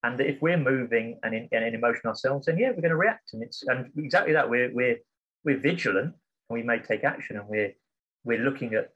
[0.03, 2.95] And if we're moving and in, and in emotion ourselves, then yeah, we're going to
[2.95, 3.33] react.
[3.33, 4.49] And it's and exactly that.
[4.49, 4.97] We're we're
[5.43, 6.13] we're vigilant
[6.49, 7.73] and we may take action and we're
[8.23, 8.91] we're looking at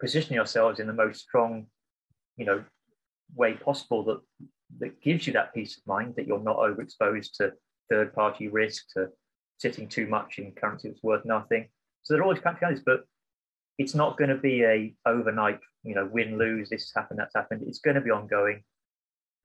[0.00, 1.66] positioning ourselves in the most strong,
[2.36, 2.64] you know,
[3.34, 4.20] way possible that
[4.78, 7.52] that gives you that peace of mind that you're not overexposed to
[7.90, 9.08] third party risk, to
[9.58, 11.68] sitting too much in currency that's worth nothing.
[12.02, 13.04] So there are always practicalities, but
[13.78, 16.70] it's not going to be a overnight, you know, win lose.
[16.70, 17.64] This has happened, that's happened.
[17.66, 18.62] It's going to be ongoing,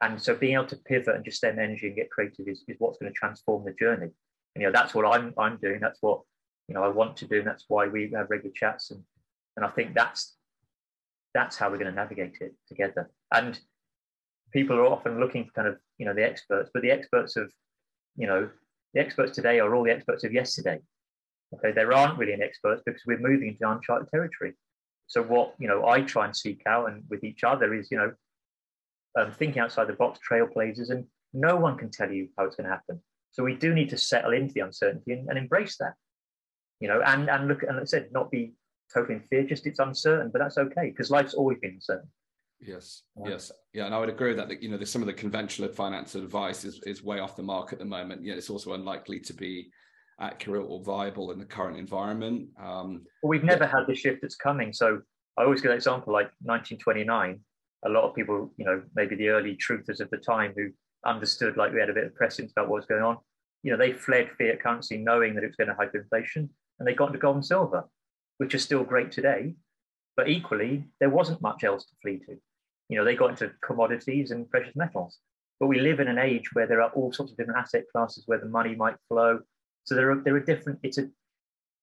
[0.01, 2.75] and so being able to pivot and just spend energy and get creative is, is
[2.79, 4.11] what's going to transform the journey.
[4.55, 5.79] And you know, that's what I'm I'm doing.
[5.81, 6.21] That's what
[6.67, 8.91] you know I want to do, and that's why we have regular chats.
[8.91, 9.03] And
[9.55, 10.35] and I think that's
[11.33, 13.11] that's how we're going to navigate it together.
[13.33, 13.59] And
[14.51, 17.51] people are often looking for kind of, you know, the experts, but the experts of,
[18.15, 18.49] you know,
[18.93, 20.79] the experts today are all the experts of yesterday.
[21.53, 24.53] Okay, there aren't really any experts because we're moving into uncharted territory.
[25.07, 27.97] So what, you know, I try and seek out and with each other is, you
[27.97, 28.13] know,
[29.17, 32.67] um, thinking outside the box, trailblazers, and no one can tell you how it's going
[32.67, 33.01] to happen.
[33.31, 35.93] So we do need to settle into the uncertainty and, and embrace that,
[36.79, 38.53] you know, and and look and like I said, not be
[38.93, 42.09] totally in fear, just it's uncertain, but that's okay because life's always been uncertain.
[42.59, 44.47] Yes, yes, yeah, and I would agree with that.
[44.47, 47.73] That you know, some of the conventional finance advice is is way off the mark
[47.73, 48.23] at the moment.
[48.23, 49.69] Yeah, it's also unlikely to be
[50.19, 52.47] accurate or viable in the current environment.
[52.59, 53.71] Um, well, we've never yeah.
[53.71, 54.71] had the shift that's coming.
[54.71, 55.01] So
[55.37, 57.39] I always give an example, like 1929.
[57.85, 60.69] A lot of people, you know, maybe the early truthers of the time who
[61.05, 63.17] understood, like we had a bit of prescience about what was going on.
[63.63, 66.49] You know, they fled fiat currency knowing that it was going to hyperinflation,
[66.79, 67.85] and they got into gold and silver
[68.37, 69.53] which are still great today.
[70.17, 72.37] But equally, there wasn't much else to flee to.
[72.89, 75.17] You know, they got into commodities and precious metals.
[75.59, 78.23] But we live in an age where there are all sorts of different asset classes
[78.27, 79.39] where the money might flow.
[79.85, 80.79] So there are there are different.
[80.83, 81.09] It's a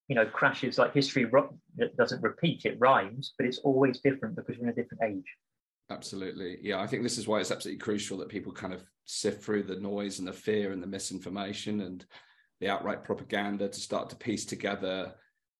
[0.07, 1.29] you know crashes like history
[1.97, 2.65] doesn't repeat.
[2.65, 5.25] It rhymes, but it's always different because we're in a different age.
[5.89, 6.59] Absolutely.
[6.61, 9.63] Yeah, I think this is why it's absolutely crucial that people kind of sift through
[9.63, 12.05] the noise and the fear and the misinformation and
[12.61, 15.13] the outright propaganda to start to piece together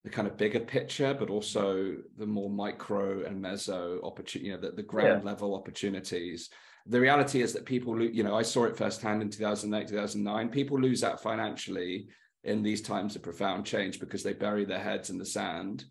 [0.04, 4.62] the kind of bigger picture, but also the more micro and meso opportunity, you know,
[4.62, 5.30] the, the ground yeah.
[5.30, 6.50] level opportunities.
[6.88, 10.50] The reality is that people, you know, I saw it firsthand in 2008, 2009.
[10.50, 12.10] People lose out financially
[12.44, 15.86] in these times of profound change because they bury their heads in the sand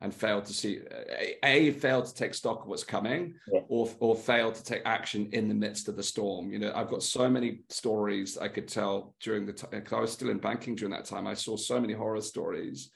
[0.00, 0.80] and fail to see
[1.12, 3.60] a, a fail to take stock of what's coming Yeah.
[3.68, 6.90] or or fail to take action in the midst of the storm you know i've
[6.90, 10.38] got so many stories i could tell during the time because i was still in
[10.38, 12.90] banking during that time i saw so many horror stories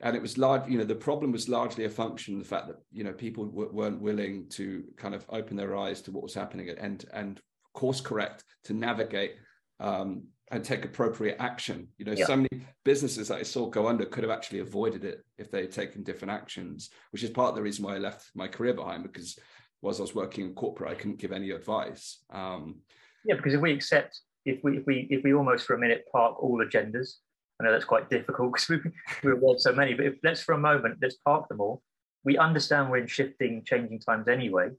[0.00, 2.68] and it was large you know the problem was largely a function of the fact
[2.68, 6.22] that you know people w- weren't willing to kind of open their eyes to what
[6.22, 7.40] was happening and and
[7.74, 9.36] course correct to navigate
[9.80, 11.86] um, and take appropriate action.
[11.98, 12.26] You know, Yeah.
[12.26, 12.48] so many
[12.84, 16.02] businesses that I saw go under could have actually avoided it if they had taken
[16.02, 19.38] different actions, which is part of the reason why I left my career behind because
[19.82, 22.24] whilst I was working in corporate, I couldn't give any advice.
[22.30, 22.80] Um,
[23.24, 26.04] Yeah, because if we accept, if we if we if we almost for a minute
[26.10, 27.18] park all agendas,
[27.60, 28.78] I know that's quite difficult because we
[29.22, 29.94] we avoid so many.
[29.94, 31.82] But if let's for a moment let's park them all.
[32.24, 34.70] We understand we're in shifting, changing times anyway.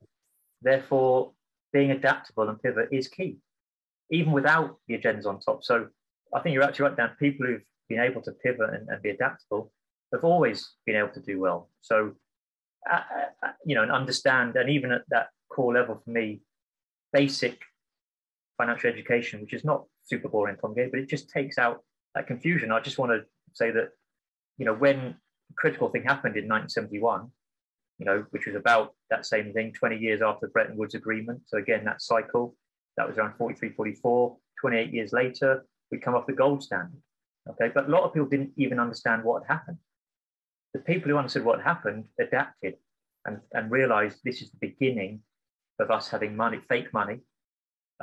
[0.61, 1.31] Therefore,
[1.71, 3.37] being adaptable and pivot is key,
[4.11, 5.63] even without the agendas on top.
[5.63, 5.87] So
[6.33, 7.11] I think you're actually right, Dan.
[7.19, 9.71] People who've been able to pivot and, and be adaptable
[10.13, 11.69] have always been able to do well.
[11.81, 12.13] So,
[12.91, 13.01] uh,
[13.43, 16.41] uh, you know, and understand, and even at that core level for me,
[17.13, 17.61] basic
[18.57, 21.83] financial education, which is not super boring complicated, but it just takes out
[22.15, 22.71] that confusion.
[22.71, 23.89] I just want to say that,
[24.57, 25.15] you know, when
[25.55, 27.29] critical thing happened in 1971,
[27.97, 31.41] you know, which was about that same thing, 20 years after the Bretton Woods Agreement.
[31.47, 32.55] So again, that cycle,
[32.97, 34.37] that was around 43, 44.
[34.61, 37.01] 28 years later, we come off the gold standard.
[37.49, 39.77] Okay, but a lot of people didn't even understand what had happened.
[40.73, 42.75] The people who understood what happened adapted
[43.25, 45.21] and, and realized this is the beginning
[45.79, 47.19] of us having money, fake money.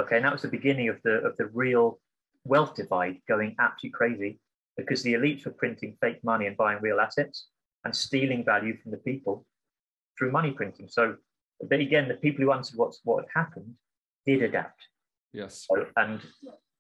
[0.00, 2.00] Okay, and that was the beginning of the of the real
[2.47, 4.40] wealth divide going absolutely crazy
[4.76, 7.49] because the elites were printing fake money and buying real assets
[7.84, 9.47] and stealing value from the people
[10.18, 10.88] through money printing.
[10.88, 11.16] So,
[11.68, 13.74] but again, the people who understood what's what had happened
[14.26, 14.88] did adapt.
[15.32, 15.66] yes.
[15.68, 16.20] So- And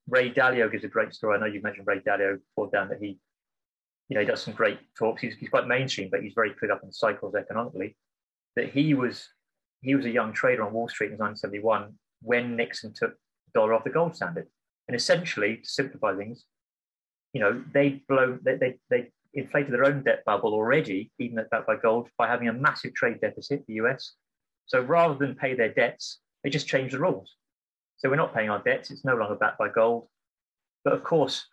[0.08, 1.36] Ray Dalio gives a great story.
[1.36, 3.18] I know you mentioned Ray Dalio before, Dan, that he,
[4.08, 5.20] you know, he does some great talks.
[5.22, 7.96] He's, he's quite mainstream, but he's very clued up on cycles economically.
[8.54, 9.28] That he was
[9.82, 13.74] he was a young trader on Wall Street in 1971 when Nixon took the dollar
[13.74, 14.46] off the gold standard.
[14.88, 16.44] And essentially, to simplify things,
[17.32, 21.50] you know, they blow they, they, they inflated their own debt bubble already, even at
[21.50, 24.14] backed by gold, by having a massive trade deficit, the US.
[24.66, 27.34] So rather than pay their debts, they just changed the rules.
[27.98, 30.08] So we're not paying our debts, it's no longer backed by gold.
[30.84, 31.46] But of course,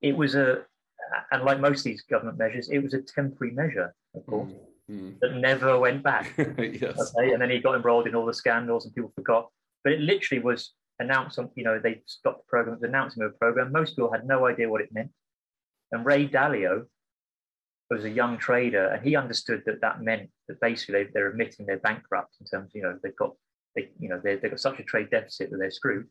[0.00, 0.62] it was a,
[1.30, 4.52] and like most of these government measures, it was a temporary measure, of course,
[4.90, 6.32] Mm, that never went back.
[6.58, 7.14] yes.
[7.16, 9.48] Okay, and then he got embroiled in all the scandals and people forgot.
[9.84, 10.72] But it literally was
[11.02, 13.72] announced you know, they stopped the program, announcement of the program.
[13.72, 15.10] Most people had no idea what it meant.
[15.90, 16.84] And Ray Dalio
[17.90, 21.66] was a young trader and he understood that that meant that basically they, they're admitting
[21.66, 23.32] they're bankrupt in terms, you know, they've got,
[23.76, 26.06] they, you know, they, they've got such a trade deficit that they're screwed.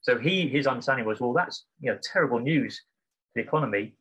[0.00, 2.82] So he, his understanding was, well, that's, you know, terrible news to
[3.34, 3.96] the economy.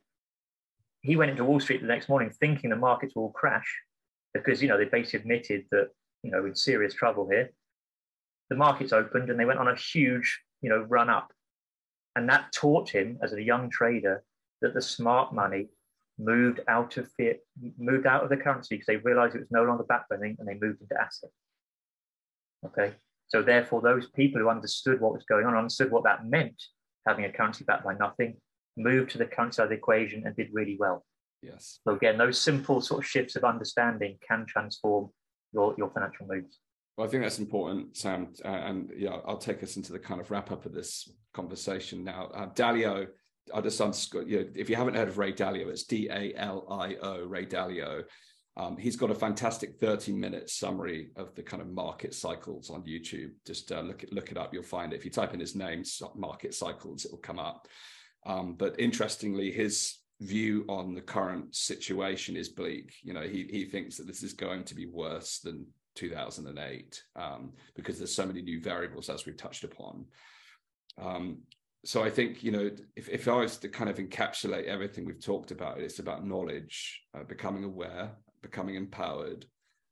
[1.02, 3.82] He went into Wall Street the next morning thinking the markets will crash
[4.36, 5.88] because you know they basically admitted that
[6.22, 7.50] you know we're in serious trouble here.
[8.50, 11.32] The markets opened and they went on a huge you know run up,
[12.16, 14.24] and that taught him as a young trader
[14.62, 15.70] that the smart money
[16.18, 17.40] moved out of fiat,
[17.78, 20.58] moved out of the currency because they realized it was no longer backbending and they
[20.62, 21.34] moved into assets.
[22.66, 22.94] Okay,
[23.28, 26.62] so therefore those people who understood what was going on, understood what that meant,
[27.06, 28.38] having a currency backed by nothing,
[28.78, 31.06] moved to the currency side of the equation and did really well.
[31.42, 31.80] Yes.
[31.84, 35.10] So again, those simple sort of shifts of understanding can transform
[35.54, 36.60] your, your financial moves.
[36.98, 38.34] Well, I think that's important, Sam.
[38.44, 42.04] Uh, and yeah, I'll take us into the kind of wrap up of this conversation
[42.04, 42.30] now.
[42.34, 43.08] Uh, Dalio,
[43.54, 46.34] I'll just underscore, you know, if you haven't heard of Ray Dalio, it's D A
[46.36, 48.04] L I O, Ray Dalio.
[48.58, 52.84] Um, he's got a fantastic 30 minute summary of the kind of market cycles on
[52.84, 53.32] YouTube.
[53.46, 54.96] Just uh, look, it, look it up, you'll find it.
[54.96, 55.84] If you type in his name,
[56.16, 57.68] market cycles, it will come up.
[58.26, 62.94] Um, but interestingly, his view on the current situation is bleak.
[63.04, 67.54] You know, he he thinks that this is going to be worse than 2008 um,
[67.76, 70.06] because there's so many new variables as we've touched upon.
[71.02, 71.40] Um,
[71.84, 75.24] so I think you know if, if I was to kind of encapsulate everything we've
[75.24, 79.46] talked about, it's about knowledge, uh, becoming aware, becoming empowered,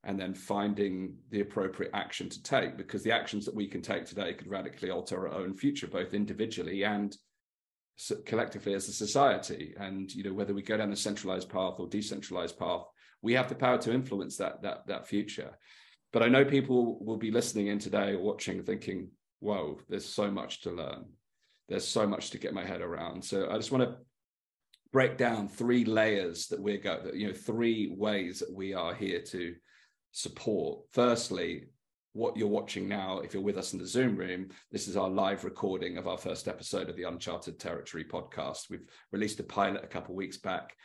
[0.04, 4.06] and then finding the appropriate action to take because the actions that we can take
[4.06, 7.16] today could radically alter our own future, both individually and
[8.26, 11.88] collectively as a society and you know whether we go down the centralized path or
[11.88, 12.82] decentralized path
[13.22, 15.52] we have the power to influence that that that future
[16.14, 19.10] but i know people will be listening in today or watching thinking
[19.44, 21.04] whoa there's so much to learn.
[21.68, 23.24] There's so much to get my head around.
[23.24, 23.98] So i just want to
[24.92, 29.22] break down three layers that we're going you know three ways that we are here
[29.22, 29.56] to
[30.12, 30.82] support.
[30.92, 31.66] Firstly
[32.16, 35.10] what you're watching now, if you're with us in the Zoom room, this is our
[35.10, 38.70] live recording of our first episode of the Uncharted Territory podcast.
[38.70, 40.76] We've released a pilot a couple of weeks back,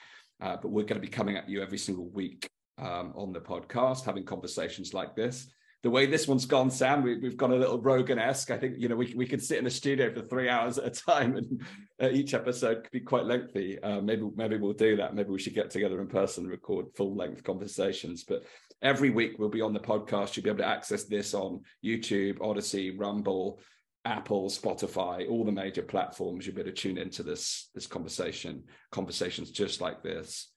[0.40, 2.48] uh, but we're going to be coming at you every single week
[2.78, 5.48] um, on the podcast, having conversations like this
[5.82, 8.50] the way this one's gone, Sam, we, have got a little Rogan-esque.
[8.50, 10.86] I think you know we we could sit in a studio for three hours at
[10.86, 11.62] a time, and
[12.02, 13.80] uh, each episode could be quite lengthy.
[13.80, 15.14] Uh, maybe maybe we'll do that.
[15.14, 18.24] Maybe we should get together in person, and record full-length conversations.
[18.24, 18.42] But
[18.82, 20.36] every week we'll be on the podcast.
[20.36, 23.60] You'll be able to access this on YouTube, Odysee, Rumble,
[24.04, 26.44] Apple, Spotify, all the major platforms.
[26.44, 30.50] You'll be able to tune into this this conversation, conversations just like this.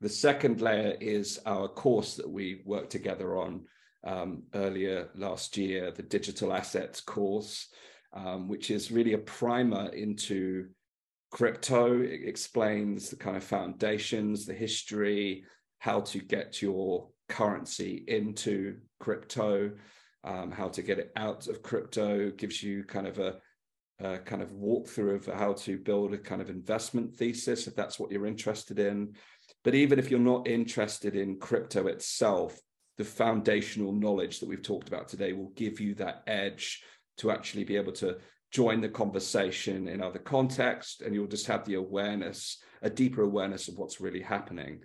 [0.00, 3.66] The second layer is our course that we worked together on
[4.02, 7.68] um, earlier last year, the digital assets course,
[8.14, 10.68] um, which is really a primer into
[11.30, 12.00] crypto.
[12.00, 15.44] It explains the kind of foundations, the history,
[15.78, 19.70] how to get your currency into crypto,
[20.24, 23.36] um, how to get it out of crypto, gives you kind of a,
[24.00, 27.98] a kind of walkthrough of how to build a kind of investment thesis if that's
[27.98, 29.14] what you're interested in.
[29.62, 32.58] But even if you're not interested in crypto itself,
[32.96, 36.82] the foundational knowledge that we've talked about today will give you that edge
[37.18, 38.18] to actually be able to
[38.50, 43.68] join the conversation in other contexts and you'll just have the awareness a deeper awareness
[43.68, 44.80] of what's really happening.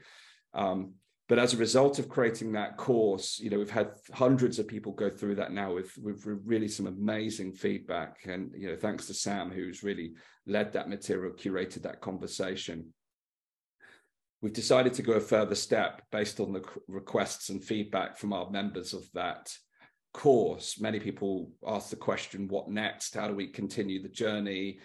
[0.54, 0.94] Um,
[1.28, 4.92] but as a result of creating that course you know we've had hundreds of people
[4.92, 8.18] go through that now with with really some amazing feedback.
[8.26, 10.14] And you know thanks to sam who's really
[10.46, 12.94] led that material curated that conversation
[14.42, 18.50] we've decided to go a further step based on the requests and feedback from our
[18.50, 19.52] members of that
[20.14, 20.80] course.
[20.80, 23.16] Many people ask the question, what next?
[23.16, 24.80] How do we continue the journey?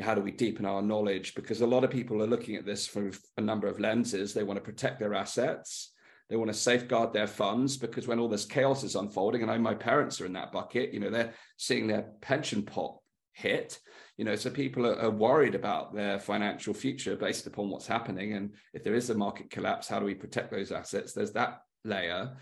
[0.00, 1.34] How do we deepen our knowledge?
[1.34, 4.34] Because a lot of people are looking at this from a number of lenses.
[4.34, 5.92] They want to protect their assets.
[6.28, 9.56] They want to safeguard their funds because when all this chaos is unfolding, and I
[9.56, 12.98] know my parents are in that bucket, you know, they're seeing their pension pot
[13.36, 13.78] hit.
[14.16, 18.32] You know so people are, are, worried about their financial future based upon what's happening.
[18.32, 21.12] And if there is a market collapse how do we protect those assets?
[21.12, 22.34] There's that layer.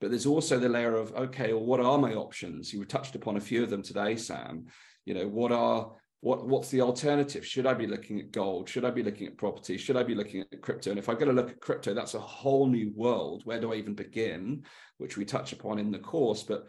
[0.00, 2.72] But there's also the layer of okay well what are my options?
[2.72, 4.66] You touched upon a few of them today sam.
[5.04, 7.46] You know what are what what's the alternative?
[7.46, 8.70] Should i be looking at gold?
[8.70, 9.76] Should i be looking at property?
[9.76, 10.88] Should i be looking at crypto?
[10.88, 13.42] And if i'm going to look at crypto that's a whole new world.
[13.44, 14.64] Where do i even begin?
[14.96, 16.68] Which we touch upon in the course but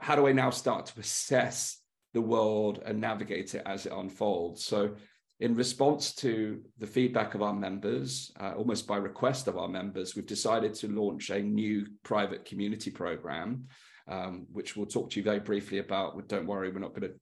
[0.00, 1.81] how do i now start to assess
[2.12, 4.64] the world and navigate it as it unfolds.
[4.64, 4.94] So,
[5.40, 10.14] in response to the feedback of our members, uh, almost by request of our members,
[10.14, 13.66] we've decided to launch a new private community program,
[14.06, 16.28] um, which we'll talk to you very briefly about.
[16.28, 17.18] Don't worry, we're not going to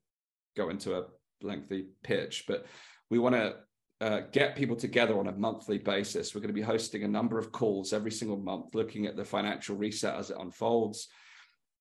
[0.54, 1.06] go into a
[1.40, 2.66] lengthy pitch, but
[3.08, 3.56] we want to
[4.00, 6.34] uh, get people together on a monthly basis.
[6.34, 9.24] We're going to be hosting a number of calls every single month, looking at the
[9.24, 11.08] financial reset as it unfolds,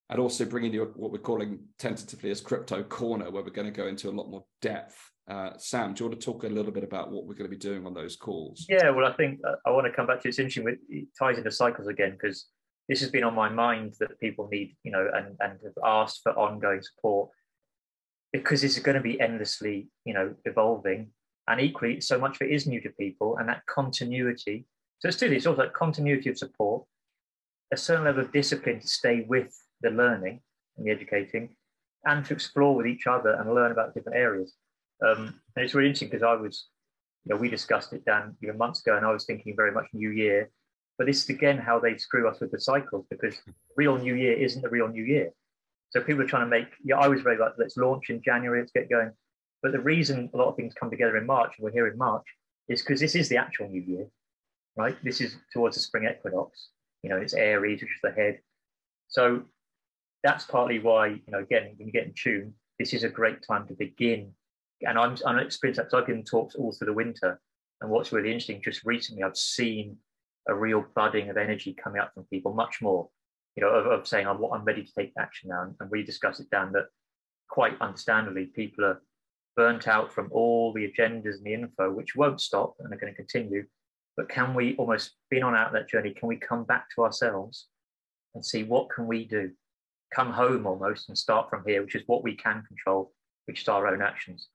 [0.10, 3.72] and also bringing you what we're calling tentatively as crypto corner, where we're going to
[3.72, 4.98] go into a lot more depth.
[5.30, 7.56] Uh, Sam, do you want to talk a little bit about what we're going to
[7.56, 8.66] be doing on those calls?
[8.68, 10.30] Yeah, well, I think uh, I want to come back to it.
[10.30, 10.78] it's interesting.
[10.90, 12.48] It ties into cycles again because
[12.88, 16.22] this has been on my mind that people need, you know, and and have asked
[16.24, 17.30] for ongoing support
[18.34, 21.12] because it's going to be endlessly, you know, evolving.
[21.48, 24.66] And equally, so much of it is new to people, and that continuity.
[25.00, 25.28] So it's two.
[25.28, 26.86] It's also that continuity of support,
[27.72, 30.42] a certain level of discipline to stay with the learning
[30.78, 31.56] and the educating,
[32.06, 34.54] and to explore with each other and learn about different areas.
[35.06, 36.68] Um, and it's really interesting because I was,
[37.26, 39.88] you know, we discussed it, Dan, even months ago, and I was thinking very much
[39.94, 40.50] New Year.
[40.98, 43.36] But this is again how they screw us with the cycles because
[43.78, 45.32] real New Year isn't the real New Year.
[45.92, 48.60] So people are trying to make, yeah, I was very like, let's launch in January,
[48.60, 49.12] let's get going.
[49.64, 51.98] But the reason a lot of things come together in March, and we're here in
[51.98, 52.26] March,
[52.68, 54.08] is because this is the actual New Year,
[54.76, 54.96] right?
[55.04, 56.70] This is towards the spring equinox.
[57.02, 58.40] You know, it's Aries, which is the head.
[59.08, 59.44] So
[60.24, 63.40] that's partly why, you know, again, when you get in tune, this is a great
[63.46, 64.32] time to begin.
[64.82, 67.40] And I'm, I'm experienced that because I've given talks all through the winter.
[67.82, 69.98] And what's really interesting, just recently, I've seen
[70.48, 73.10] a real budding of energy coming up from people, much more,
[73.56, 75.74] you know, of, of saying, I'm, I'm ready to take action now.
[75.80, 76.88] And we discuss it, Dan, that
[77.50, 79.02] quite understandably, people are
[79.56, 83.12] burnt out from all the agendas and the info, which won't stop and are going
[83.12, 83.66] to continue.
[84.16, 87.68] But can we almost, being on out that journey, can we come back to ourselves
[88.36, 89.52] and see what can we do?
[90.14, 93.14] Come home almost and start from here, which is what we can control,
[93.46, 94.50] which is our own actions.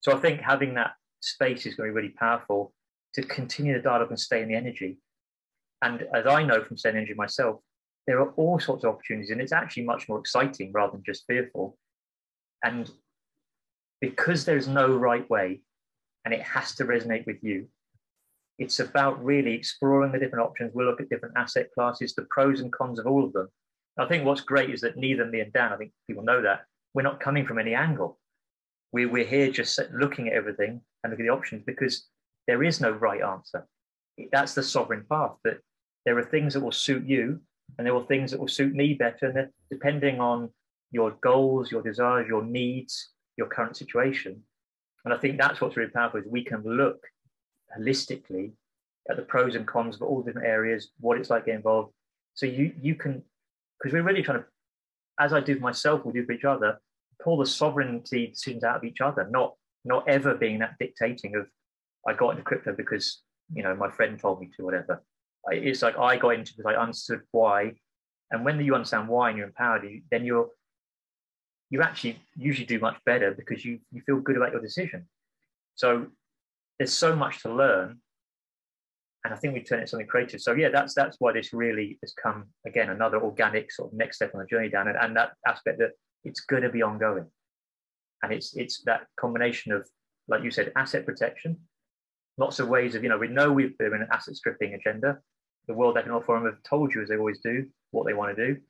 [0.00, 2.72] So I think having that space is going to be really powerful
[3.14, 4.98] to continue the dialogue and stay in the energy.
[5.82, 7.60] And as I know from staying energy myself,
[8.06, 11.24] there are all sorts of opportunities, and it's actually much more exciting rather than just
[11.26, 11.76] fearful.
[12.64, 12.90] And
[14.00, 15.60] because there's no right way,
[16.24, 17.68] and it has to resonate with you,
[18.58, 20.72] it's about really exploring the different options.
[20.74, 23.48] We'll look at different asset classes, the pros and cons of all of them,
[23.98, 26.62] I think what's great is that neither me and Dan, I think people know that,
[26.94, 28.18] we're not coming from any angle.
[28.92, 32.06] We, we're here just looking at everything and looking at the options because
[32.46, 33.66] there is no right answer.
[34.32, 35.58] That's the sovereign path that
[36.04, 37.40] there are things that will suit you
[37.76, 39.26] and there are things that will suit me better.
[39.26, 40.50] And depending on
[40.90, 44.42] your goals, your desires, your needs, your current situation.
[45.04, 47.00] And I think that's what's really powerful is we can look
[47.78, 48.52] holistically
[49.10, 51.92] at the pros and cons of all different areas, what it's like to get involved.
[52.34, 53.22] So you you can
[53.78, 54.44] because we're really trying to,
[55.20, 56.78] as I do for myself, we do for each other,
[57.22, 61.46] pull the sovereignty decisions out of each other, not not ever being that dictating of
[62.06, 63.22] I got into crypto because
[63.52, 65.02] you know my friend told me to, whatever.
[65.50, 67.74] It's like I got into because I understood why,
[68.30, 70.48] and when you understand why and you're empowered, then you're
[71.70, 75.06] you actually usually do much better because you you feel good about your decision.
[75.74, 76.06] So
[76.78, 78.00] there's so much to learn,
[79.28, 80.40] and I think we turn it something creative.
[80.40, 84.16] So yeah, that's that's why this really has come again another organic sort of next
[84.16, 85.90] step on the journey down, and, and that aspect that
[86.24, 87.26] it's going to be ongoing,
[88.22, 89.86] and it's it's that combination of
[90.28, 91.58] like you said, asset protection,
[92.38, 95.18] lots of ways of you know we know we've been an asset stripping agenda.
[95.66, 98.46] The World Economic Forum have told you as they always do what they want to
[98.46, 98.60] do.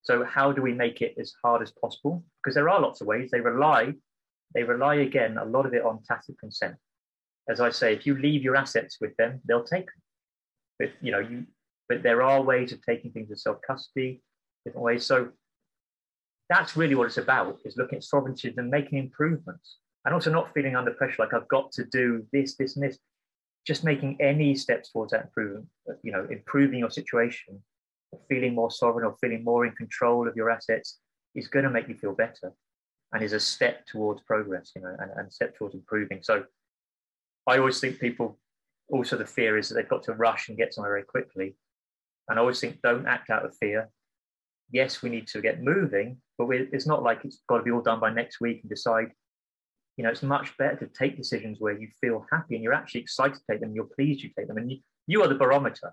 [0.00, 2.24] So how do we make it as hard as possible?
[2.42, 3.30] Because there are lots of ways.
[3.30, 3.92] They rely,
[4.54, 6.76] they rely again a lot of it on tacit consent.
[7.50, 10.02] As I say, if you leave your assets with them, they'll take them.
[10.78, 11.46] But you know, you
[11.88, 14.20] but there are ways of taking things to self-custody,
[14.64, 15.06] different ways.
[15.06, 15.28] So
[16.48, 19.76] that's really what it's about, is looking at sovereignty and making improvements.
[20.04, 22.98] And also not feeling under pressure like I've got to do this, this, and this.
[23.66, 25.66] Just making any steps towards that improvement,
[26.02, 27.60] you know, improving your situation
[28.28, 30.98] feeling more sovereign or feeling more in control of your assets
[31.34, 32.52] is going to make you feel better
[33.12, 36.20] and is a step towards progress, you know, and, and step towards improving.
[36.22, 36.44] So
[37.46, 38.38] I always think people
[38.90, 41.56] also the fear is that they've got to rush and get somewhere very quickly.
[42.28, 43.90] And I always think don't act out of fear.
[44.70, 47.82] Yes, we need to get moving, but it's not like it's got to be all
[47.82, 49.12] done by next week and decide.
[49.96, 53.00] You know, it's much better to take decisions where you feel happy and you're actually
[53.00, 55.92] excited to take them, you're pleased you take them, and you, you are the barometer.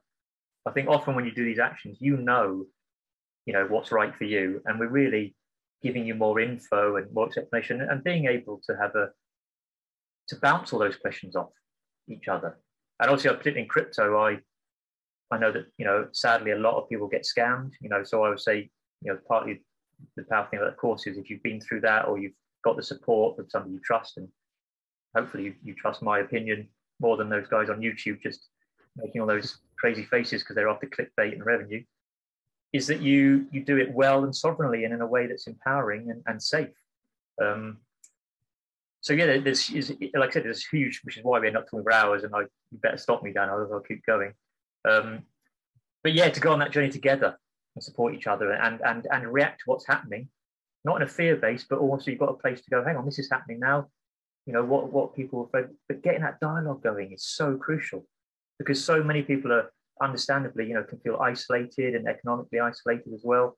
[0.65, 2.65] I think often when you do these actions, you know,
[3.45, 5.35] you know what's right for you, and we're really
[5.81, 9.09] giving you more info and more explanation, and being able to have a
[10.29, 11.51] to bounce all those questions off
[12.09, 12.57] each other.
[13.03, 14.39] And also, particularly in crypto, I
[15.29, 17.73] I know that you know sadly a lot of people get scammed.
[17.81, 18.69] You know, so I would say
[19.01, 19.61] you know partly
[20.15, 22.77] the powerful thing about the course is if you've been through that or you've got
[22.77, 24.29] the support of somebody you trust, and
[25.17, 26.69] hopefully you, you trust my opinion
[27.01, 28.47] more than those guys on YouTube just
[28.95, 31.83] making all those crazy faces because they're after clickbait and revenue,
[32.71, 36.09] is that you you do it well and sovereignly and in a way that's empowering
[36.09, 36.69] and, and safe.
[37.43, 37.79] Um,
[39.03, 41.83] so yeah, there's is like I said, there's huge, which is why we're not talking
[41.83, 42.23] for hours.
[42.23, 42.39] And I,
[42.71, 44.31] you better stop me, Dan, I'll, I'll keep going.
[44.89, 45.23] Um,
[46.03, 47.37] but yeah, to go on that journey together
[47.75, 50.29] and support each other and and and react to what's happening,
[50.85, 52.81] not in a fear base, but also you've got a place to go.
[52.81, 53.87] Hang on, this is happening now.
[54.45, 55.69] You know what what people, but
[56.01, 58.05] getting that dialogue going is so crucial
[58.57, 59.69] because so many people are
[60.01, 63.57] understandably, you know, can feel isolated and economically isolated as well.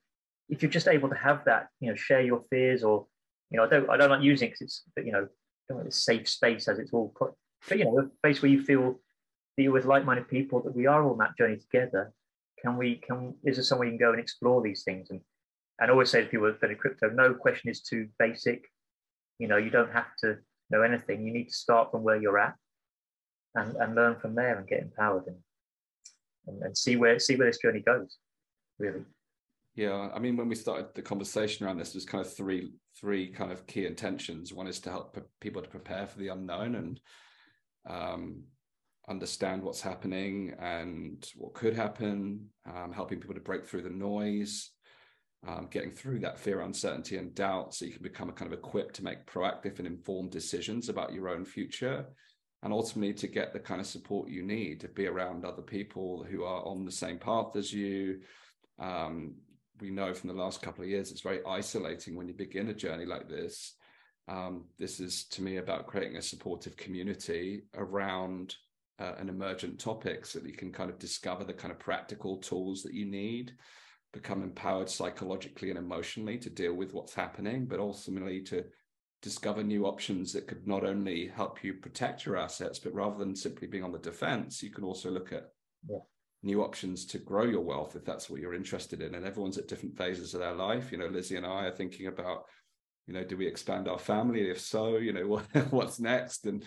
[0.49, 3.05] If you're just able to have that, you know, share your fears or,
[3.49, 5.27] you know, I don't, I don't like using it because it's, you know,
[5.69, 7.33] a safe space as it's all put,
[7.67, 8.99] but, you know, a place where you feel
[9.57, 12.13] that you're with like-minded people, that we are on that journey together.
[12.61, 15.09] Can we, can, is there somewhere you can go and explore these things?
[15.09, 15.21] And,
[15.79, 18.65] and I always say to people that in crypto, no question is too basic.
[19.39, 20.37] You know, you don't have to
[20.69, 21.25] know anything.
[21.25, 22.55] You need to start from where you're at
[23.55, 25.37] and, and learn from there and get empowered and,
[26.47, 28.17] and, and see where see where this journey goes
[28.77, 29.01] really
[29.75, 33.29] yeah i mean when we started the conversation around this there's kind of three three
[33.29, 34.53] kind of key intentions.
[34.53, 36.99] One is to help people to prepare for the unknown and
[37.87, 38.43] um,
[39.09, 44.71] understand what's happening and what could happen um, helping people to break through the noise
[45.47, 48.57] um, getting through that fear uncertainty and doubt so you can become a kind of
[48.57, 52.05] equipped to make proactive and informed decisions about your own future
[52.63, 56.25] and ultimately to get the kind of support you need to be around other people
[56.29, 58.19] who are on the same path as you
[58.79, 59.35] um,
[59.81, 62.73] we know from the last couple of years it's very isolating when you begin a
[62.73, 63.75] journey like this
[64.27, 68.55] um, this is to me about creating a supportive community around
[68.99, 72.37] uh, an emergent topic so that you can kind of discover the kind of practical
[72.37, 73.51] tools that you need
[74.13, 78.63] become empowered psychologically and emotionally to deal with what's happening but ultimately to
[79.25, 83.35] discover new options that could not only help you protect your assets, but rather than
[83.35, 85.49] simply being on the defense, you can also look at
[85.89, 85.97] yeah.
[86.45, 89.15] New options to grow your wealth if that's what you're interested in.
[89.15, 90.91] And everyone's at different phases of their life.
[90.91, 92.45] You know, Lizzie and I are thinking about,
[93.07, 94.49] you know, do we expand our family?
[94.49, 96.45] If so, you know, what, what's next?
[96.45, 96.63] And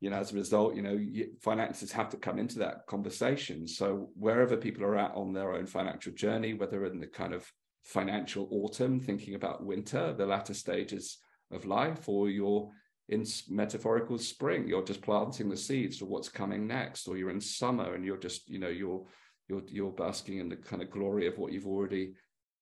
[0.00, 0.98] you know, as a result, you know,
[1.40, 3.66] finances have to come into that conversation.
[3.66, 7.50] So wherever people are at on their own financial journey, whether in the kind of
[7.82, 11.18] financial autumn, thinking about winter, the latter stages
[11.50, 12.70] of life, or you're
[13.08, 17.40] in metaphorical spring, you're just planting the seeds for what's coming next, or you're in
[17.40, 19.04] summer and you're just, you know, you're
[19.48, 22.14] you're you're basking in the kind of glory of what you've already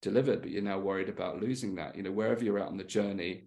[0.03, 1.97] delivered, but you're now worried about losing that.
[1.97, 3.45] You know, wherever you're at on the journey,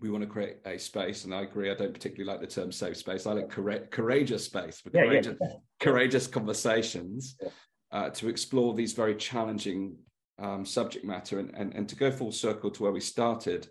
[0.00, 1.70] we want to create a space, and I agree.
[1.70, 3.26] I don't particularly like the term safe space.
[3.26, 3.50] I like
[3.90, 5.48] courageous space for yeah, courageous, yeah.
[5.78, 7.48] courageous conversations yeah.
[7.92, 9.96] uh, to explore these very challenging
[10.40, 13.68] um, subject matter, and, and and to go full circle to where we started.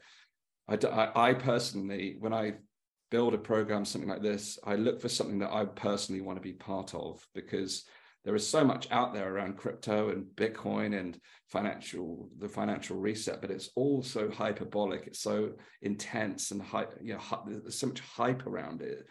[0.70, 2.54] I, I, I personally, when I
[3.12, 6.44] build a program something like this, I look for something that I personally want to
[6.44, 7.86] be part of because
[8.26, 11.18] there is so much out there around crypto and Bitcoin and
[11.48, 15.08] financial the financial reset, but it's all so hyperbolic.
[15.08, 16.94] It's so intense and hype.
[17.02, 19.08] You know, there's so much hype around it.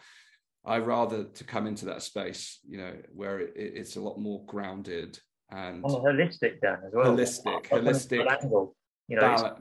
[0.64, 4.44] I rather to come into that space, you know, where it, it's a lot more
[4.44, 5.18] grounded
[5.51, 7.16] and oh, holistic, Dan, as well.
[7.16, 8.43] Holistic, holistic.
[8.43, 8.76] Angle.
[9.09, 9.56] You know,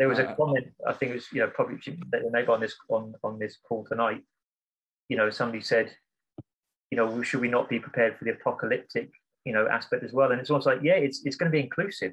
[0.00, 0.66] there was a comment.
[0.84, 1.78] I think it was you know probably
[2.32, 4.22] maybe on this on on this call tonight.
[5.08, 5.94] You know, somebody said
[6.90, 9.10] you know, should we not be prepared for the apocalyptic,
[9.44, 10.32] you know, aspect as well?
[10.32, 12.12] And it's almost like, yeah, it's it's going to be inclusive,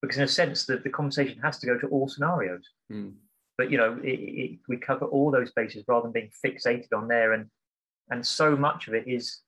[0.00, 2.68] because in a sense, that the conversation has to go to all scenarios.
[2.92, 3.14] Mm.
[3.58, 7.08] But you know, it, it, we cover all those bases rather than being fixated on
[7.08, 7.46] there, and
[8.10, 9.40] and so much of it is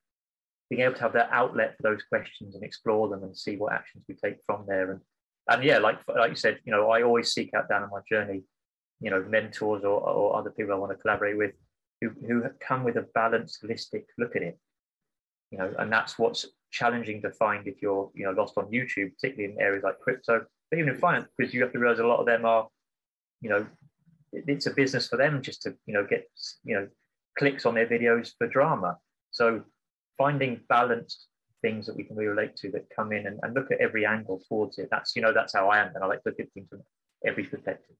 [0.68, 3.72] being able to have that outlet for those questions and explore them and see what
[3.72, 4.90] actions we take from there.
[4.90, 5.00] And
[5.48, 8.00] and yeah, like like you said, you know, I always seek out down on my
[8.08, 8.42] journey,
[9.00, 11.52] you know, mentors or, or other people I want to collaborate with
[12.00, 14.58] who, who come with a balanced, holistic look at it.
[15.50, 19.12] You know, and that's what's challenging to find if you're, you know, lost on YouTube,
[19.14, 22.06] particularly in areas like crypto, but even in finance, because you have to realize a
[22.06, 22.68] lot of them are,
[23.40, 23.66] you know,
[24.32, 26.28] it's a business for them just to, you know, get,
[26.64, 26.88] you know,
[27.38, 28.98] clicks on their videos for drama.
[29.30, 29.62] So
[30.18, 31.28] finding balanced
[31.62, 34.04] things that we can really relate to that come in and, and look at every
[34.04, 34.88] angle towards it.
[34.90, 35.92] That's, you know, that's how I am.
[35.94, 36.82] And I like to look at things from
[37.24, 37.96] every perspective.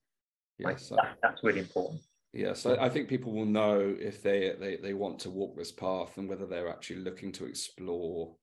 [0.59, 2.01] Yes, like, that, that's really important.
[2.33, 5.73] Yes, I, I think people will know if they, they they want to walk this
[5.73, 8.35] path and whether they're actually looking to explore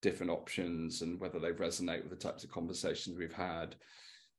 [0.00, 3.74] different options and whether they resonate with the types of conversations we've had.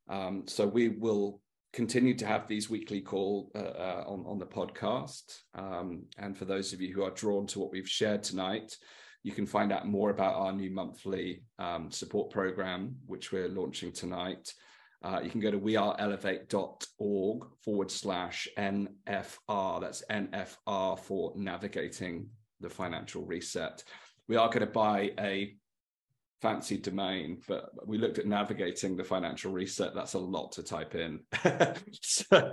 [0.10, 1.42] Um, so we will
[1.74, 5.40] continue to have these weekly call uh, uh, on on the podcast.
[5.56, 8.76] Um, and for those of you who are drawn to what we've shared tonight,
[9.24, 13.92] you can find out more about our new monthly um, support program, which we're launching
[13.92, 14.54] tonight.
[15.02, 19.82] Uh, you can go to weareelevate.org forward slash NFR.
[19.82, 22.30] That's NFR for navigating
[22.60, 23.84] the financial reset.
[24.28, 25.56] We are going to buy a
[26.44, 29.96] fancy domain, but we looked at navigating the financial reset.
[29.96, 31.22] That's a lot to type in.
[32.02, 32.52] so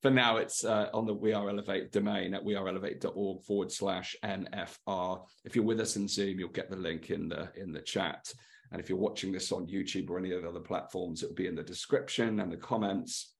[0.00, 5.22] for now, it's uh, on the We Are Elevate domain at weareelevate.org forward slash NFR.
[5.44, 8.32] If you're with us in Zoom, you'll get the link in the in the chat.
[8.72, 11.46] And if you're watching this on YouTube or any of the other platforms, it'll be
[11.46, 13.34] in the description and the comments.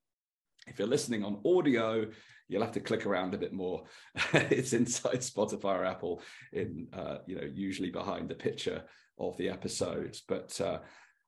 [0.66, 2.06] If you're listening on audio,
[2.48, 3.84] you'll have to click around a bit more.
[4.34, 6.20] it's inside Spotify or Apple,
[6.52, 8.82] in uh, you know usually behind the picture
[9.18, 10.22] of the episodes.
[10.26, 10.78] But uh,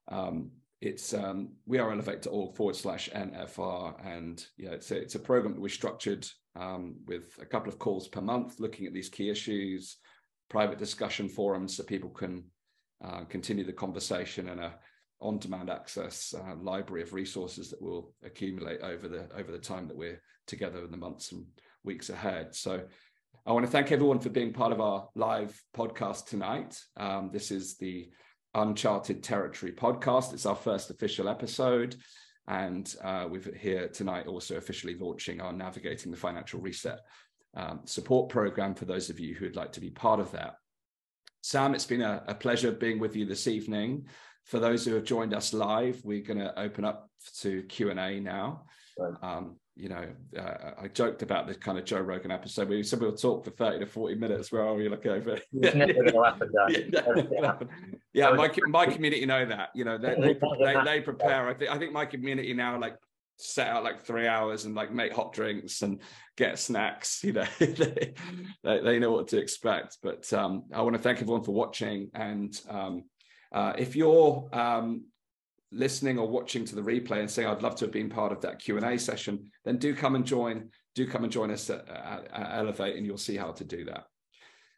[0.09, 0.51] um,
[0.81, 5.55] it's um, we are elevate.org forward slash NFR, and yeah, it's a, it's a program
[5.55, 9.29] that we structured um, with a couple of calls per month, looking at these key
[9.29, 9.97] issues,
[10.49, 12.45] private discussion forums, so people can
[13.05, 14.75] uh, continue the conversation and a
[15.21, 19.97] on-demand access uh, library of resources that will accumulate over the over the time that
[19.97, 21.45] we're together in the months and
[21.83, 22.55] weeks ahead.
[22.55, 22.83] So
[23.47, 26.79] I want to thank everyone for being part of our live podcast tonight.
[26.97, 28.11] Um, this is the
[28.55, 30.35] Uncharted Territory podcast.
[30.35, 31.97] It's our first official episode.
[32.47, 36.99] And uh, we're here tonight also officially launching our Navigating the Financial Reset
[37.55, 40.57] um, support program for those of you who would like to be part of that.
[41.43, 44.07] Sam, it's been a, a pleasure being with you this evening.
[44.45, 47.11] For those who have joined us live, we're going to open up
[47.41, 48.65] to Q and A now.
[49.23, 50.05] Um, you know,
[50.37, 52.69] uh, I joked about this kind of Joe Rogan episode.
[52.69, 54.51] We said we'll talk for 30 to 40 minutes.
[54.51, 55.39] Where are we look over?
[55.53, 56.23] It's never going to
[57.43, 57.69] happen,
[58.13, 59.71] yeah, yeah my, my community know that.
[59.75, 61.49] You know, they, they, they, they prepare.
[61.49, 62.97] I think, I think my community now like
[63.37, 66.01] set out like three hours and like make hot drinks and
[66.37, 68.15] get snacks you know they,
[68.65, 72.61] they, know what to expect but um, i want to thank everyone for watching and
[72.69, 73.05] um,
[73.53, 75.05] uh, if you're um,
[75.71, 78.41] listening or watching to the replay and saying i'd love to have been part of
[78.41, 82.29] that q&a session then do come and join do come and join us at, at,
[82.33, 84.05] at elevate and you'll see how to do that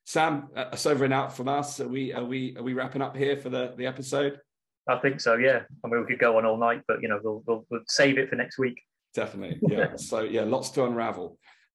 [0.04, 3.02] sam uh, that's over and out from us are we are we are we wrapping
[3.02, 4.40] up here for the the episode
[4.88, 5.36] I think so.
[5.36, 7.82] Yeah, I mean, we could go on all night, but you know, we'll we'll, we'll
[7.86, 8.80] save it for next week.
[9.14, 9.60] Definitely.
[9.62, 9.96] Yeah.
[9.96, 11.38] so yeah, lots to unravel.